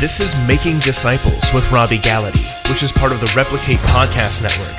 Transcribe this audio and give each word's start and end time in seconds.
This 0.00 0.18
is 0.18 0.34
Making 0.48 0.78
Disciples 0.78 1.52
with 1.52 1.70
Robbie 1.70 1.98
Gallaty, 1.98 2.70
which 2.70 2.82
is 2.82 2.90
part 2.90 3.12
of 3.12 3.20
the 3.20 3.30
Replicate 3.36 3.76
Podcast 3.80 4.40
Network. 4.40 4.74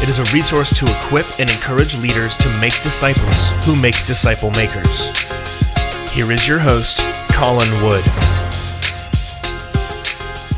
It 0.00 0.08
is 0.08 0.20
a 0.20 0.32
resource 0.32 0.72
to 0.78 0.84
equip 0.84 1.26
and 1.40 1.50
encourage 1.50 2.00
leaders 2.00 2.36
to 2.36 2.48
make 2.60 2.72
disciples 2.80 3.50
who 3.66 3.74
make 3.82 3.96
disciple 4.06 4.52
makers. 4.52 5.10
Here 6.14 6.30
is 6.30 6.46
your 6.46 6.60
host, 6.60 6.98
Colin 7.32 7.68
Wood. 7.82 8.04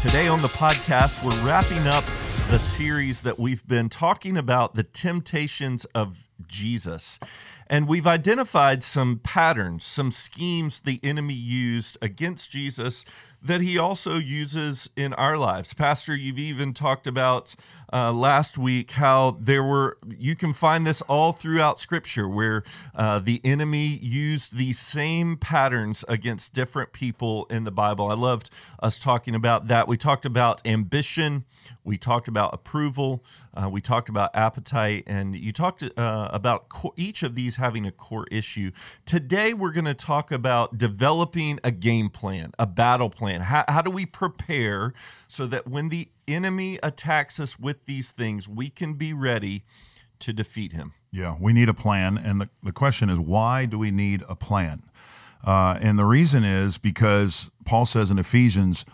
Today 0.02 0.28
on 0.28 0.40
the 0.42 0.52
podcast, 0.52 1.24
we're 1.24 1.42
wrapping 1.42 1.88
up 1.88 2.04
the 2.50 2.58
series 2.58 3.22
that 3.22 3.38
we've 3.38 3.66
been 3.66 3.88
talking 3.88 4.36
about 4.36 4.74
the 4.74 4.82
temptations 4.82 5.86
of 5.94 6.28
Jesus. 6.46 7.18
And 7.66 7.88
we've 7.88 8.06
identified 8.06 8.84
some 8.84 9.20
patterns, 9.24 9.84
some 9.84 10.12
schemes 10.12 10.80
the 10.80 11.00
enemy 11.02 11.34
used 11.34 11.96
against 12.02 12.50
Jesus 12.50 13.06
that 13.46 13.60
he 13.60 13.78
also 13.78 14.16
uses 14.16 14.90
in 14.96 15.14
our 15.14 15.38
lives. 15.38 15.72
Pastor, 15.72 16.14
you've 16.14 16.38
even 16.38 16.74
talked 16.74 17.06
about 17.06 17.54
uh, 17.92 18.12
last 18.12 18.58
week 18.58 18.92
how 18.92 19.36
there 19.40 19.62
were, 19.62 19.98
you 20.08 20.34
can 20.34 20.52
find 20.52 20.86
this 20.86 21.02
all 21.02 21.32
throughout 21.32 21.78
Scripture 21.78 22.28
where 22.28 22.62
uh, 22.94 23.18
the 23.18 23.40
enemy 23.44 23.98
used 24.02 24.56
these 24.56 24.78
same 24.78 25.36
patterns 25.36 26.04
against 26.08 26.54
different 26.54 26.92
people 26.92 27.46
in 27.50 27.64
the 27.64 27.70
Bible. 27.70 28.10
I 28.10 28.14
loved 28.14 28.50
us 28.80 28.98
talking 28.98 29.34
about 29.34 29.68
that. 29.68 29.88
We 29.88 29.96
talked 29.96 30.24
about 30.24 30.66
ambition, 30.66 31.44
we 31.84 31.96
talked 31.96 32.28
about 32.28 32.52
approval, 32.52 33.24
uh, 33.54 33.68
we 33.68 33.80
talked 33.80 34.08
about 34.08 34.30
appetite, 34.34 35.04
and 35.06 35.36
you 35.36 35.52
talked 35.52 35.82
uh, 35.82 36.28
about 36.32 36.68
co- 36.68 36.94
each 36.96 37.22
of 37.22 37.34
these 37.34 37.56
having 37.56 37.86
a 37.86 37.92
core 37.92 38.26
issue. 38.30 38.70
Today, 39.04 39.54
we're 39.54 39.72
going 39.72 39.86
to 39.86 39.94
talk 39.94 40.30
about 40.32 40.76
developing 40.76 41.58
a 41.64 41.70
game 41.70 42.10
plan, 42.10 42.52
a 42.58 42.66
battle 42.66 43.10
plan. 43.10 43.42
How, 43.42 43.64
how 43.68 43.82
do 43.82 43.90
we 43.90 44.06
prepare 44.06 44.92
so 45.28 45.46
that 45.46 45.66
when 45.66 45.88
the 45.88 46.08
enemy 46.28 46.78
attacks 46.82 47.40
us 47.40 47.58
with 47.58 47.86
these 47.86 48.12
things, 48.12 48.48
we 48.48 48.68
can 48.68 48.94
be 48.94 49.12
ready 49.12 49.64
to 50.20 50.32
defeat 50.32 50.72
him? 50.72 50.92
Yeah, 51.12 51.36
we 51.40 51.52
need 51.52 51.68
a 51.68 51.74
plan. 51.74 52.18
And 52.18 52.40
the, 52.40 52.48
the 52.62 52.72
question 52.72 53.10
is, 53.10 53.18
why 53.18 53.66
do 53.66 53.78
we 53.78 53.90
need 53.90 54.22
a 54.28 54.36
plan? 54.36 54.82
Uh, 55.44 55.78
and 55.80 55.98
the 55.98 56.04
reason 56.04 56.44
is 56.44 56.78
because 56.78 57.50
Paul 57.64 57.86
says 57.86 58.10
in 58.10 58.18
Ephesians, 58.18 58.84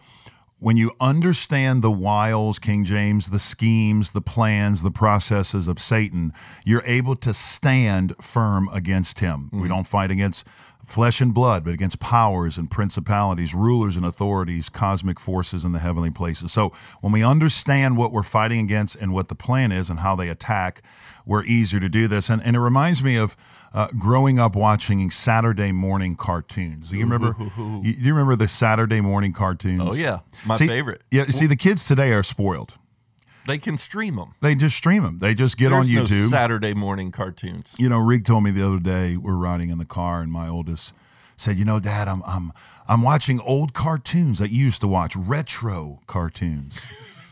when 0.59 0.77
you 0.77 0.93
understand 1.01 1.83
the 1.83 1.91
wiles, 1.91 2.61
King 2.61 2.85
James, 2.85 3.31
the 3.31 3.41
schemes, 3.41 4.13
the 4.13 4.21
plans, 4.21 4.85
the 4.85 4.93
processes 4.93 5.67
of 5.67 5.81
Satan, 5.81 6.33
you're 6.65 6.85
able 6.85 7.17
to 7.17 7.35
stand 7.35 8.15
firm 8.23 8.69
against 8.73 9.19
him. 9.19 9.47
Mm-hmm. 9.47 9.61
We 9.61 9.69
don't 9.69 9.89
fight 9.89 10.13
against 10.13 10.47
flesh 10.85 11.21
and 11.21 11.33
blood, 11.33 11.65
but 11.65 11.75
against 11.75 12.01
powers 12.01 12.59
and 12.59 12.71
principalities, 12.71 13.55
rulers 13.55 13.97
and 13.97 14.05
authorities, 14.05 14.69
cosmic 14.69 15.21
forces 15.21 15.65
in 15.65 15.73
the 15.73 15.79
heavenly 15.79 16.11
places. 16.11 16.53
So 16.53 16.71
when 17.01 17.13
we 17.13 17.25
understand 17.25 17.97
what 17.97 18.13
we're 18.13 18.23
fighting 18.23 18.61
against 18.61 18.97
and 18.97 19.13
what 19.15 19.29
the 19.29 19.35
plan 19.35 19.73
is 19.73 19.91
and 19.91 20.01
how 20.01 20.17
they 20.17 20.29
attack, 20.29 20.83
we're 21.25 21.45
easier 21.45 21.81
to 21.81 21.89
do 21.89 22.09
this. 22.09 22.29
And, 22.29 22.43
and 22.43 22.57
it 22.57 22.61
reminds 22.61 23.03
me 23.03 23.17
of 23.17 23.37
uh, 23.73 23.89
growing 23.99 24.39
up 24.39 24.57
watching 24.57 25.11
Saturday 25.11 25.73
morning 25.73 26.17
cartoons. 26.17 26.91
Do 26.91 26.97
you 26.97 27.05
remember? 27.05 27.37
You, 27.39 27.95
do 27.95 28.03
you 28.03 28.13
remember 28.13 28.37
the 28.37 28.49
Saturday 28.49 29.01
morning 29.01 29.33
cartoons? 29.33 29.83
Oh 29.85 29.95
yeah, 29.95 30.21
my 30.45 30.57
see, 30.57 30.67
favorite. 30.67 31.03
Yeah, 31.11 31.25
see, 31.27 31.47
the 31.47 31.57
kids 31.57 31.87
today 31.87 32.11
are 32.13 32.23
spoiled. 32.23 32.75
They 33.47 33.59
can 33.59 33.77
stream 33.77 34.17
them. 34.17 34.35
They 34.41 34.55
just 34.55 34.77
stream 34.77 35.03
them. 35.03 35.19
They 35.19 35.35
just 35.35 35.57
get 35.57 35.71
There's 35.71 35.89
on 35.89 35.95
no 35.95 36.05
YouTube. 36.05 36.29
Saturday 36.29 36.75
morning 36.75 37.11
cartoons. 37.11 37.75
You 37.79 37.89
know, 37.89 37.99
Rig 37.99 38.25
told 38.25 38.45
me 38.45 38.51
the 38.51 38.67
other 38.67 38.79
day 38.79 39.17
we're 39.17 39.37
riding 39.37 39.71
in 39.71 39.79
the 39.79 39.85
car, 39.85 40.21
and 40.21 40.31
my 40.31 40.49
oldest 40.49 40.95
said, 41.37 41.59
"You 41.59 41.65
know, 41.65 41.81
Dad, 41.81 42.09
I'm 42.09 42.23
I'm 42.25 42.53
I'm 42.89 43.03
watching 43.03 43.41
old 43.41 43.75
cartoons 43.75 44.39
that 44.39 44.51
you 44.51 44.65
used 44.65 44.81
to 44.83 44.89
watch, 44.89 45.17
retro 45.17 46.01
cartoons." 46.07 46.81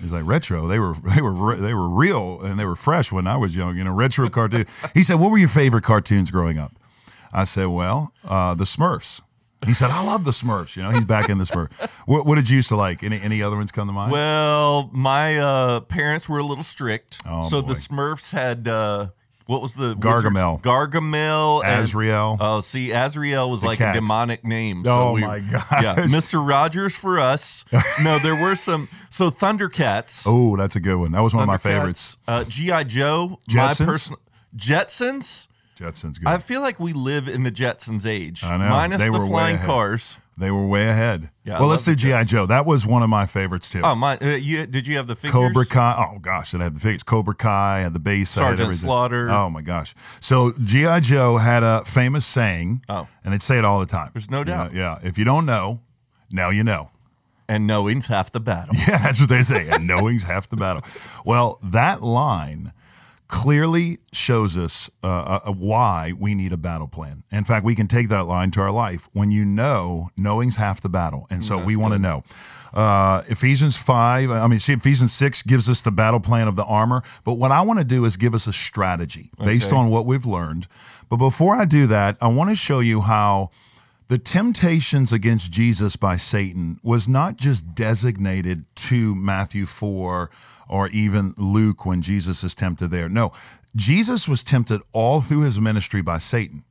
He's 0.01 0.13
like 0.13 0.25
retro. 0.27 0.67
They 0.67 0.79
were 0.79 0.95
they 0.95 1.23
were 1.23 1.57
they 1.57 1.75
were 1.75 1.89
real 1.89 2.41
and 2.43 2.59
they 2.59 2.65
were 2.65 2.77
fresh 2.77 3.13
when 3.13 3.27
I 3.27 3.37
was 3.37 3.55
young. 3.55 3.77
You 3.77 3.85
know, 3.85 3.93
retro 3.93 4.29
cartoon. 4.31 4.67
He 4.95 5.03
said, 5.03 5.17
"What 5.17 5.31
were 5.31 5.39
your 5.39 5.49
favorite 5.49 5.85
cartoons 5.85 6.31
growing 6.31 6.59
up?" 6.59 6.73
I 7.33 7.45
said, 7.45 7.67
"Well, 7.67 8.13
uh, 8.25 8.55
the 8.55 8.65
Smurfs." 8.65 9.23
He 9.67 9.75
said, 9.75 9.91
"I 9.91 10.03
love 10.05 10.25
the 10.25 10.31
Smurfs." 10.31 10.75
You 10.77 10.83
know, 10.83 10.91
he's 10.91 11.05
back 11.05 11.29
in 11.29 11.37
the 11.39 11.45
Smurf. 11.45 11.71
What, 12.07 12.25
what 12.27 12.37
did 12.37 12.49
you 12.49 12.57
used 12.57 12.69
to 12.71 12.77
like? 12.77 13.03
Any 13.03 13.21
any 13.21 13.43
other 13.43 13.57
ones 13.57 13.71
come 13.73 13.87
to 13.89 13.93
mind? 13.93 14.11
Well, 14.11 14.89
my 14.93 15.39
uh, 15.39 15.81
parents 15.81 16.29
were 16.29 16.39
a 16.39 16.43
little 16.45 16.65
strict, 16.65 17.19
Oh, 17.27 17.47
so 17.49 17.61
boy. 17.61 17.69
the 17.69 17.75
Smurfs 17.75 18.31
had 18.33 18.67
uh, 18.67 19.09
what 19.45 19.61
was 19.61 19.75
the 19.75 19.95
Gargamel. 19.97 20.53
wizards? 20.55 20.63
Gargamel, 20.63 21.63
Azrael. 21.65 22.39
Oh, 22.41 22.61
see, 22.63 22.93
Azrael 22.93 23.51
was 23.51 23.63
like 23.63 23.79
cat. 23.79 23.95
a 23.95 24.01
demonic 24.01 24.45
name. 24.45 24.83
Oh, 24.87 25.13
we, 25.13 25.21
my 25.23 25.41
god! 25.41 25.65
Yeah, 25.83 26.07
Mister 26.11 26.41
Rogers 26.41 26.97
for 26.97 27.19
us. 27.19 27.65
no, 28.03 28.19
there 28.19 28.41
were 28.41 28.55
some. 28.55 28.89
So 29.11 29.29
Thundercats. 29.31 30.25
oh, 30.27 30.57
that's 30.57 30.75
a 30.77 30.81
good 30.81 30.97
one. 30.97 31.13
That 31.13 31.21
was 31.23 31.35
one 31.35 31.43
of 31.43 31.49
my 31.49 31.59
favorites. 31.59 32.17
Uh, 32.27 32.45
GI 32.45 32.85
Joe. 32.85 33.41
Jetsons? 33.51 33.81
My 33.81 33.87
personal 33.87 34.21
Jetsons. 34.57 35.49
Jetsons 35.81 36.19
good. 36.19 36.29
I 36.29 36.39
feel 36.39 36.61
like 36.61 36.79
we 36.79 36.93
live 36.93 37.29
in 37.29 37.43
the 37.43 37.51
Jetsons 37.51 38.07
age. 38.07 38.45
I 38.45 38.57
know. 38.57 38.69
Minus 38.69 39.01
They 39.01 39.09
the 39.09 39.27
flying 39.27 39.59
cars. 39.59 40.19
They 40.37 40.51
were 40.51 40.67
way 40.67 40.89
ahead. 40.89 41.31
Yeah, 41.45 41.59
well, 41.59 41.69
let's 41.69 41.85
do 41.85 41.95
GI 41.95 42.25
Joe. 42.25 42.47
That 42.47 42.65
was 42.65 42.87
one 42.87 43.03
of 43.03 43.11
my 43.11 43.27
favorites 43.27 43.69
too. 43.69 43.83
Oh, 43.85 43.95
my! 43.95 44.17
Uh, 44.19 44.37
you 44.37 44.65
did 44.67 44.87
you 44.87 44.97
have 44.97 45.07
the 45.07 45.15
figures? 45.15 45.33
Cobra 45.33 45.67
Kai. 45.67 45.95
Oh 46.15 46.19
gosh, 46.19 46.53
did 46.53 46.63
I 46.63 46.65
have 46.65 46.75
the 46.75 46.81
figures. 46.81 47.03
Cobra 47.03 47.35
Kai 47.35 47.81
had 47.81 47.93
the 47.93 47.99
base. 47.99 48.31
Sergeant. 48.31 48.75
Slaughter. 48.75 49.29
Oh 49.31 49.51
my 49.51 49.61
gosh. 49.61 49.95
So 50.21 50.53
GI 50.65 51.01
Joe 51.01 51.37
had 51.37 51.63
a 51.63 51.85
famous 51.85 52.25
saying. 52.25 52.83
Oh. 52.89 53.07
and 53.23 53.35
they'd 53.35 53.43
say 53.43 53.59
it 53.59 53.65
all 53.67 53.81
the 53.81 53.87
time. 53.87 54.11
There's 54.15 54.31
no 54.31 54.39
You 54.39 54.45
know, 54.47 54.51
doubt. 54.57 54.73
yeah. 54.75 54.99
If 55.03 55.19
you 55.19 55.25
don't 55.25 55.45
know, 55.45 55.81
now 56.31 56.49
you 56.49 56.65
know. 56.65 56.91
And 57.47 57.67
knowing's 57.67 58.07
half 58.07 58.31
the 58.31 58.41
battle. 58.41 58.75
Yeah, 58.89 58.97
that's 58.99 59.21
what 59.21 59.29
they 59.29 59.43
say. 59.43 59.69
And 59.69 59.87
knowing's 59.87 60.23
half 60.25 60.49
the 60.49 60.57
battle. 60.57 60.83
Well, 61.25 61.59
that 61.65 62.01
line 62.03 62.73
clearly 63.31 63.99
shows 64.13 64.57
us 64.57 64.91
uh, 65.05 65.41
uh, 65.47 65.53
why 65.53 66.13
we 66.19 66.35
need 66.35 66.53
a 66.53 66.57
battle 66.57 66.89
plan. 66.89 67.23
In 67.31 67.45
fact, 67.45 67.65
we 67.65 67.77
can 67.77 67.87
take 67.87 68.09
that 68.09 68.25
line 68.27 68.51
to 68.51 68.61
our 68.61 68.73
life. 68.73 69.09
When 69.13 69.31
you 69.31 69.45
know, 69.45 70.11
knowing's 70.17 70.57
half 70.57 70.81
the 70.81 70.89
battle, 70.89 71.27
and 71.31 71.45
so 71.45 71.57
we 71.63 71.77
want 71.77 71.95
to 71.95 71.99
know. 71.99 72.25
Uh, 72.75 73.23
Ephesians 73.29 73.77
five, 73.77 74.31
I 74.31 74.47
mean, 74.49 74.59
see, 74.59 74.73
Ephesians 74.73 75.13
six 75.13 75.43
gives 75.43 75.69
us 75.69 75.81
the 75.81 75.93
battle 75.93 76.21
plan 76.21 76.49
of 76.49 76.57
the 76.57 76.65
armor. 76.65 77.03
But 77.25 77.35
what 77.35 77.53
I 77.53 77.61
want 77.63 77.79
to 77.79 77.85
do 77.85 78.05
is 78.05 78.17
give 78.17 78.35
us 78.35 78.47
a 78.49 78.53
strategy 78.53 79.31
based 79.45 79.69
Okay. 79.69 79.77
on 79.77 79.91
what 79.91 80.07
we've 80.07 80.27
learned. 80.27 80.67
But 81.09 81.17
before 81.17 81.55
I 81.55 81.65
do 81.65 81.87
that, 81.87 82.17
I 82.21 82.27
want 82.29 82.51
to 82.51 82.57
show 82.57 82.81
you 82.81 83.01
how 83.01 83.51
the 84.11 84.19
temptations 84.19 85.13
against 85.13 85.53
Jesus 85.53 85.95
by 85.95 86.17
Satan 86.17 86.81
was 86.83 87.09
not 87.09 87.37
just 87.37 87.77
designated 87.77 88.65
to 88.75 89.15
Matthew 89.15 89.67
4 89.67 90.29
or 90.69 90.89
even 90.89 91.33
Luke 91.37 91.87
when 91.87 92.03
Jesus 92.03 92.43
is 92.43 92.53
tempted 92.57 92.89
there. 92.89 93.09
No, 93.09 93.31
Jesus 93.77 94.27
was 94.27 94.43
tempted 94.43 94.81
all 94.91 95.21
through 95.21 95.43
his 95.43 95.61
ministry 95.61 96.03
by 96.03 96.19
Satan. 96.19 96.65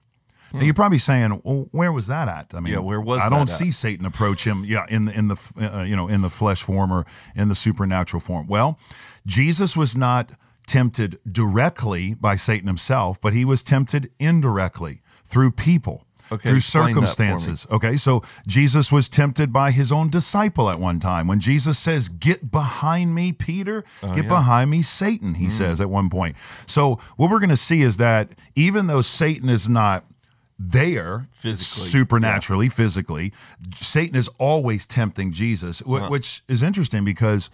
Now 0.51 0.63
you're 0.63 0.73
probably 0.73 0.97
saying, 0.97 1.41
"Well, 1.45 1.69
where 1.71 1.93
was 1.93 2.07
that 2.07 2.27
at?" 2.27 2.53
I 2.53 2.59
mean, 2.59 2.73
Yeah, 2.73 2.79
where 2.79 2.99
was 2.99 3.19
I 3.19 3.29
don't 3.29 3.47
that 3.47 3.53
at? 3.53 3.57
see 3.57 3.71
Satan 3.71 4.05
approach 4.05 4.45
him, 4.45 4.65
yeah, 4.65 4.85
in 4.89 5.05
the 5.05 5.17
in 5.17 5.27
the 5.29 5.37
uh, 5.61 5.83
you 5.83 5.95
know 5.95 6.09
in 6.09 6.19
the 6.19 6.29
flesh 6.29 6.61
form 6.61 6.91
or 6.91 7.05
in 7.35 7.47
the 7.47 7.55
supernatural 7.55 8.19
form. 8.19 8.47
Well, 8.47 8.77
Jesus 9.25 9.77
was 9.77 9.95
not 9.95 10.31
tempted 10.67 11.19
directly 11.31 12.15
by 12.15 12.35
Satan 12.35 12.67
himself, 12.67 13.21
but 13.21 13.31
he 13.31 13.45
was 13.45 13.63
tempted 13.63 14.11
indirectly 14.19 15.01
through 15.23 15.51
people 15.51 16.05
Okay, 16.31 16.49
through 16.49 16.57
explain 16.57 16.87
that 16.87 16.93
for 16.95 17.01
me. 17.01 17.07
circumstances. 17.07 17.67
Okay, 17.71 17.97
so 17.97 18.23
Jesus 18.47 18.91
was 18.91 19.09
tempted 19.09 19.51
by 19.51 19.71
his 19.71 19.91
own 19.91 20.09
disciple 20.09 20.69
at 20.69 20.79
one 20.79 20.99
time. 20.99 21.27
When 21.27 21.39
Jesus 21.39 21.79
says, 21.79 22.07
Get 22.09 22.51
behind 22.51 23.15
me, 23.15 23.31
Peter, 23.33 23.83
Oh, 24.03 24.13
get 24.13 24.27
behind 24.27 24.69
me, 24.71 24.81
Satan, 24.81 25.33
Mm. 25.33 25.37
he 25.37 25.49
says 25.49 25.81
at 25.81 25.89
one 25.89 26.09
point. 26.09 26.35
So, 26.67 26.99
what 27.17 27.31
we're 27.31 27.39
going 27.39 27.49
to 27.49 27.57
see 27.57 27.81
is 27.81 27.97
that 27.97 28.29
even 28.55 28.87
though 28.87 29.01
Satan 29.01 29.49
is 29.49 29.67
not 29.67 30.05
there 30.57 31.27
Physically, 31.31 31.87
supernaturally, 31.89 32.69
physically, 32.69 33.31
Satan 33.75 34.15
is 34.17 34.27
always 34.39 34.85
tempting 34.85 35.31
Jesus, 35.31 35.81
Uh-huh. 35.81 36.09
which 36.09 36.41
is 36.47 36.61
interesting 36.63 37.03
because. 37.05 37.49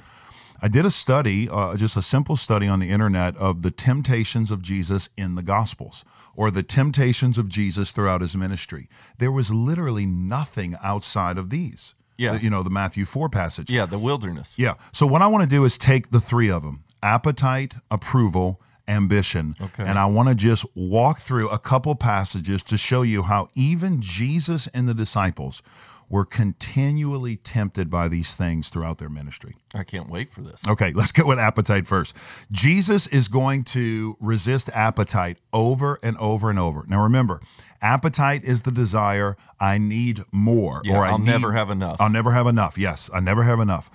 I 0.62 0.68
did 0.68 0.86
a 0.86 0.92
study, 0.92 1.50
uh, 1.50 1.76
just 1.76 1.98
a 1.98 2.02
simple 2.02 2.38
study 2.38 2.68
on 2.68 2.80
the 2.80 2.90
internet 2.90 3.36
of 3.38 3.62
the 3.62 3.72
temptations 3.72 4.52
of 4.52 4.62
Jesus 4.62 5.10
in 5.18 5.36
the 5.36 5.44
Gospels 5.44 6.06
or 6.36 6.52
the 6.52 6.64
temptations 6.64 7.38
of 7.38 7.50
Jesus 7.50 7.92
throughout 7.92 8.22
his 8.22 8.36
ministry. 8.36 8.88
There 9.18 9.32
was 9.32 9.54
literally 9.54 10.06
nothing 10.06 10.76
outside 10.82 11.38
of 11.38 11.50
these. 11.50 11.94
Yeah. 12.18 12.34
The- 12.34 12.44
you 12.44 12.50
know, 12.50 12.64
the 12.64 12.70
Matthew 12.70 13.06
4 13.06 13.30
passage. 13.30 13.70
Yeah, 13.70 13.86
the 13.86 14.00
wilderness. 14.00 14.58
Yeah. 14.58 14.76
So 14.94 15.06
what 15.06 15.22
I 15.22 15.28
want 15.28 15.44
to 15.44 15.50
do 15.50 15.66
is 15.66 15.78
take 15.78 16.10
the 16.10 16.22
three 16.22 16.50
of 16.50 16.64
them 16.64 16.84
appetite, 17.04 17.76
approval, 17.92 18.60
ambition. 18.88 19.54
Okay. 19.62 19.84
And 19.84 19.98
I 20.00 20.06
want 20.06 20.30
to 20.30 20.36
just 20.36 20.66
walk 20.76 21.20
through 21.20 21.50
a 21.50 21.60
couple 21.60 21.94
passages 21.96 22.64
to 22.64 22.78
show 22.78 23.02
you 23.02 23.24
how 23.24 23.50
even 23.56 24.02
Jesus 24.02 24.68
and 24.68 24.88
the 24.88 24.94
disciples 24.94 25.62
were 26.10 26.26
continually 26.26 27.36
tempted 27.36 27.90
by 27.90 28.08
these 28.08 28.36
things 28.36 28.70
throughout 28.70 28.98
their 28.98 29.10
ministry. 29.10 29.56
I 29.74 29.84
can't 29.84 30.10
wait 30.10 30.32
for 30.32 30.42
this. 30.42 30.68
Okay, 30.68 30.92
let's 30.94 31.12
get 31.12 31.26
with 31.26 31.40
appetite 31.40 31.86
first. 31.88 32.16
Jesus 32.52 33.08
is 33.08 33.28
going 33.28 33.64
to 33.66 34.16
resist 34.20 34.70
appetite 34.74 35.38
over 35.52 36.00
and 36.04 36.18
over 36.18 36.50
and 36.50 36.60
over. 36.60 36.86
Now 36.88 37.02
remember, 37.04 37.42
appetite 37.82 38.44
is 38.44 38.62
the 38.64 38.72
desire 38.72 39.36
I 39.60 39.78
need 39.78 40.22
more 40.32 40.82
Yeah, 40.84 40.98
or 40.98 41.06
I 41.06 41.10
I'll 41.12 41.18
need- 41.20 41.26
never 41.26 41.52
have 41.54 41.70
enough. 41.70 41.98
I'll 42.00 42.10
never 42.10 42.32
have 42.32 42.48
enough. 42.48 42.78
Yes, 42.78 43.10
I 43.14 43.20
never 43.20 43.44
have 43.44 43.60
enough. 43.60 43.90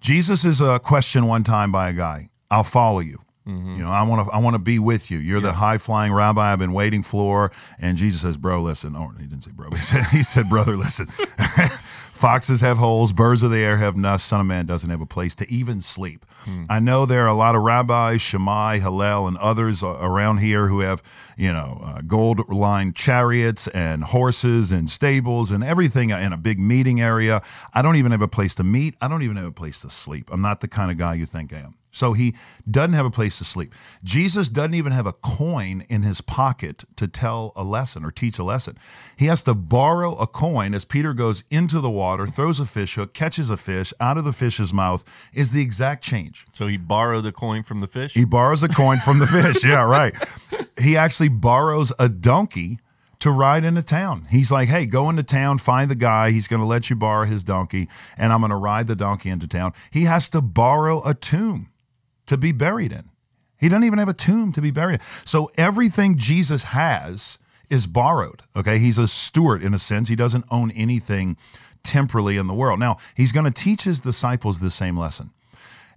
Jesus 0.00 0.44
is 0.44 0.60
a 0.60 0.78
question 0.78 1.26
one 1.26 1.44
time 1.44 1.72
by 1.72 1.90
a 1.90 1.92
guy. 1.92 2.30
I'll 2.50 2.62
follow 2.64 3.00
you. 3.00 3.20
Mm-hmm. 3.48 3.76
You 3.76 3.82
know, 3.82 3.90
I 3.90 4.02
want 4.02 4.28
to. 4.28 4.34
I 4.34 4.38
want 4.38 4.54
to 4.54 4.58
be 4.58 4.78
with 4.78 5.10
you. 5.10 5.18
You're 5.18 5.40
the 5.40 5.54
high 5.54 5.78
flying 5.78 6.12
rabbi 6.12 6.52
I've 6.52 6.58
been 6.58 6.74
waiting 6.74 7.02
for. 7.02 7.50
And 7.78 7.96
Jesus 7.96 8.20
says, 8.20 8.36
"Bro, 8.36 8.60
listen." 8.60 8.94
Oh, 8.94 9.08
he 9.18 9.26
didn't 9.26 9.44
say 9.44 9.52
bro. 9.52 9.70
He 9.78 9.78
said, 9.78 10.04
he 10.06 10.22
said 10.22 10.48
brother, 10.48 10.76
listen. 10.76 11.06
Foxes 12.18 12.60
have 12.62 12.78
holes. 12.78 13.12
Birds 13.12 13.44
of 13.44 13.52
the 13.52 13.58
air 13.58 13.76
have 13.76 13.96
nests. 13.96 14.26
Son 14.26 14.40
of 14.40 14.46
Man 14.46 14.66
doesn't 14.66 14.90
have 14.90 15.00
a 15.00 15.06
place 15.06 15.36
to 15.36 15.48
even 15.48 15.80
sleep. 15.80 16.26
Hmm. 16.44 16.64
I 16.68 16.80
know 16.80 17.06
there 17.06 17.24
are 17.24 17.28
a 17.28 17.34
lot 17.34 17.54
of 17.54 17.62
rabbis, 17.62 18.20
Shammai, 18.20 18.80
Hillel, 18.80 19.28
and 19.28 19.36
others 19.38 19.84
around 19.84 20.38
here 20.38 20.66
who 20.66 20.80
have, 20.80 21.00
you 21.36 21.52
know, 21.52 21.80
uh, 21.82 22.00
gold 22.02 22.48
lined 22.48 22.96
chariots 22.96 23.68
and 23.68 24.02
horses 24.02 24.72
and 24.72 24.90
stables 24.90 25.52
and 25.52 25.62
everything 25.62 26.10
in 26.10 26.32
a 26.32 26.36
big 26.36 26.58
meeting 26.58 27.00
area. 27.00 27.40
I 27.72 27.82
don't 27.82 27.96
even 27.96 28.10
have 28.10 28.22
a 28.22 28.28
place 28.28 28.54
to 28.56 28.64
meet. 28.64 28.96
I 29.00 29.06
don't 29.06 29.22
even 29.22 29.36
have 29.36 29.46
a 29.46 29.52
place 29.52 29.80
to 29.82 29.90
sleep. 29.90 30.28
I'm 30.32 30.42
not 30.42 30.60
the 30.60 30.68
kind 30.68 30.90
of 30.90 30.98
guy 30.98 31.14
you 31.14 31.24
think 31.24 31.52
I 31.52 31.58
am. 31.58 31.74
So 31.98 32.12
he 32.12 32.34
doesn't 32.70 32.92
have 32.92 33.06
a 33.06 33.10
place 33.10 33.38
to 33.38 33.44
sleep. 33.44 33.74
Jesus 34.04 34.48
doesn't 34.48 34.74
even 34.74 34.92
have 34.92 35.06
a 35.06 35.12
coin 35.12 35.84
in 35.88 36.02
his 36.04 36.20
pocket 36.20 36.84
to 36.94 37.08
tell 37.08 37.52
a 37.56 37.64
lesson 37.64 38.04
or 38.04 38.12
teach 38.12 38.38
a 38.38 38.44
lesson. 38.44 38.78
He 39.16 39.26
has 39.26 39.42
to 39.42 39.54
borrow 39.54 40.14
a 40.16 40.28
coin 40.28 40.74
as 40.74 40.84
Peter 40.84 41.12
goes 41.12 41.42
into 41.50 41.80
the 41.80 41.90
water, 41.90 42.28
throws 42.28 42.60
a 42.60 42.66
fish 42.66 42.94
hook, 42.94 43.14
catches 43.14 43.50
a 43.50 43.56
fish 43.56 43.92
out 43.98 44.16
of 44.16 44.24
the 44.24 44.32
fish's 44.32 44.72
mouth, 44.72 45.04
is 45.34 45.50
the 45.50 45.60
exact 45.60 46.04
change. 46.04 46.46
So 46.52 46.68
he 46.68 46.76
borrowed 46.76 47.24
the 47.24 47.32
coin 47.32 47.64
from 47.64 47.80
the 47.80 47.88
fish. 47.88 48.14
He 48.14 48.24
borrows 48.24 48.62
a 48.62 48.68
coin 48.68 48.98
from 48.98 49.18
the 49.18 49.26
fish. 49.26 49.64
Yeah, 49.64 49.82
right. 49.82 50.14
He 50.78 50.96
actually 50.96 51.30
borrows 51.30 51.92
a 51.98 52.08
donkey 52.08 52.78
to 53.18 53.32
ride 53.32 53.64
into 53.64 53.82
town. 53.82 54.26
He's 54.30 54.52
like, 54.52 54.68
hey, 54.68 54.86
go 54.86 55.10
into 55.10 55.24
town, 55.24 55.58
find 55.58 55.90
the 55.90 55.96
guy. 55.96 56.30
He's 56.30 56.46
going 56.46 56.60
to 56.60 56.66
let 56.66 56.88
you 56.88 56.96
borrow 56.96 57.26
his 57.26 57.42
donkey, 57.42 57.88
and 58.16 58.32
I'm 58.32 58.40
going 58.40 58.50
to 58.50 58.56
ride 58.56 58.86
the 58.86 58.94
donkey 58.94 59.30
into 59.30 59.48
town. 59.48 59.72
He 59.90 60.04
has 60.04 60.28
to 60.28 60.40
borrow 60.40 61.02
a 61.04 61.14
tomb 61.14 61.67
to 62.28 62.36
be 62.36 62.52
buried 62.52 62.92
in. 62.92 63.10
He 63.58 63.68
doesn't 63.68 63.84
even 63.84 63.98
have 63.98 64.08
a 64.08 64.14
tomb 64.14 64.52
to 64.52 64.62
be 64.62 64.70
buried 64.70 64.94
in. 64.94 65.00
So 65.24 65.50
everything 65.56 66.16
Jesus 66.16 66.64
has 66.64 67.38
is 67.68 67.86
borrowed. 67.86 68.42
Okay. 68.56 68.78
He's 68.78 68.98
a 68.98 69.08
steward 69.08 69.62
in 69.62 69.74
a 69.74 69.78
sense. 69.78 70.08
He 70.08 70.16
doesn't 70.16 70.44
own 70.50 70.70
anything 70.70 71.36
temporally 71.82 72.36
in 72.36 72.46
the 72.46 72.54
world. 72.54 72.78
Now, 72.78 72.96
he's 73.14 73.32
going 73.32 73.46
to 73.46 73.52
teach 73.52 73.82
his 73.82 74.00
disciples 74.00 74.60
the 74.60 74.70
same 74.70 74.96
lesson. 74.96 75.30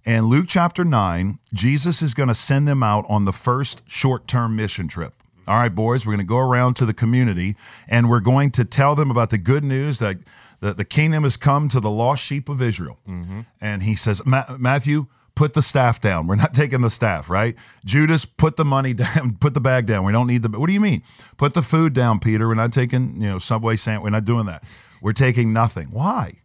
And 0.05 0.25
Luke 0.25 0.45
chapter 0.47 0.83
9, 0.83 1.39
Jesus 1.53 2.01
is 2.01 2.13
going 2.13 2.29
to 2.29 2.35
send 2.35 2.67
them 2.67 2.81
out 2.81 3.05
on 3.07 3.25
the 3.25 3.31
first 3.31 3.83
short 3.87 4.27
term 4.27 4.55
mission 4.55 4.87
trip. 4.87 5.13
All 5.47 5.57
right, 5.57 5.73
boys, 5.73 6.05
we're 6.05 6.13
going 6.13 6.25
to 6.25 6.29
go 6.29 6.39
around 6.39 6.75
to 6.75 6.85
the 6.85 6.93
community 6.93 7.55
and 7.87 8.09
we're 8.09 8.19
going 8.19 8.51
to 8.51 8.65
tell 8.65 8.95
them 8.95 9.11
about 9.11 9.31
the 9.31 9.37
good 9.37 9.63
news 9.63 9.99
that 9.99 10.17
the, 10.59 10.73
the 10.73 10.85
kingdom 10.85 11.23
has 11.23 11.35
come 11.35 11.67
to 11.69 11.79
the 11.79 11.89
lost 11.89 12.23
sheep 12.23 12.47
of 12.47 12.61
Israel. 12.61 12.99
Mm-hmm. 13.07 13.41
And 13.59 13.83
he 13.83 13.95
says, 13.95 14.21
Matthew, 14.25 15.07
put 15.41 15.53
the 15.55 15.61
staff 15.63 15.99
down. 15.99 16.27
We're 16.27 16.35
not 16.35 16.53
taking 16.61 16.81
the 16.81 16.89
staff, 16.91 17.27
right? 17.27 17.55
Judas, 17.83 18.25
put 18.25 18.57
the 18.57 18.65
money 18.65 18.93
down, 19.05 19.37
put 19.39 19.55
the 19.55 19.59
bag 19.61 19.87
down. 19.87 20.03
We 20.05 20.11
don't 20.11 20.27
need 20.27 20.43
the, 20.43 20.49
what 20.59 20.67
do 20.67 20.73
you 20.73 20.79
mean? 20.79 21.01
Put 21.37 21.55
the 21.55 21.63
food 21.63 21.93
down, 21.93 22.19
Peter. 22.19 22.47
We're 22.47 22.53
not 22.53 22.71
taking, 22.71 23.19
you 23.19 23.27
know, 23.27 23.39
Subway 23.39 23.75
sandwich. 23.75 24.03
We're 24.03 24.11
not 24.17 24.25
doing 24.25 24.45
that. 24.45 24.63
We're 25.01 25.13
taking 25.13 25.51
nothing. 25.51 25.87
Why? 25.91 26.37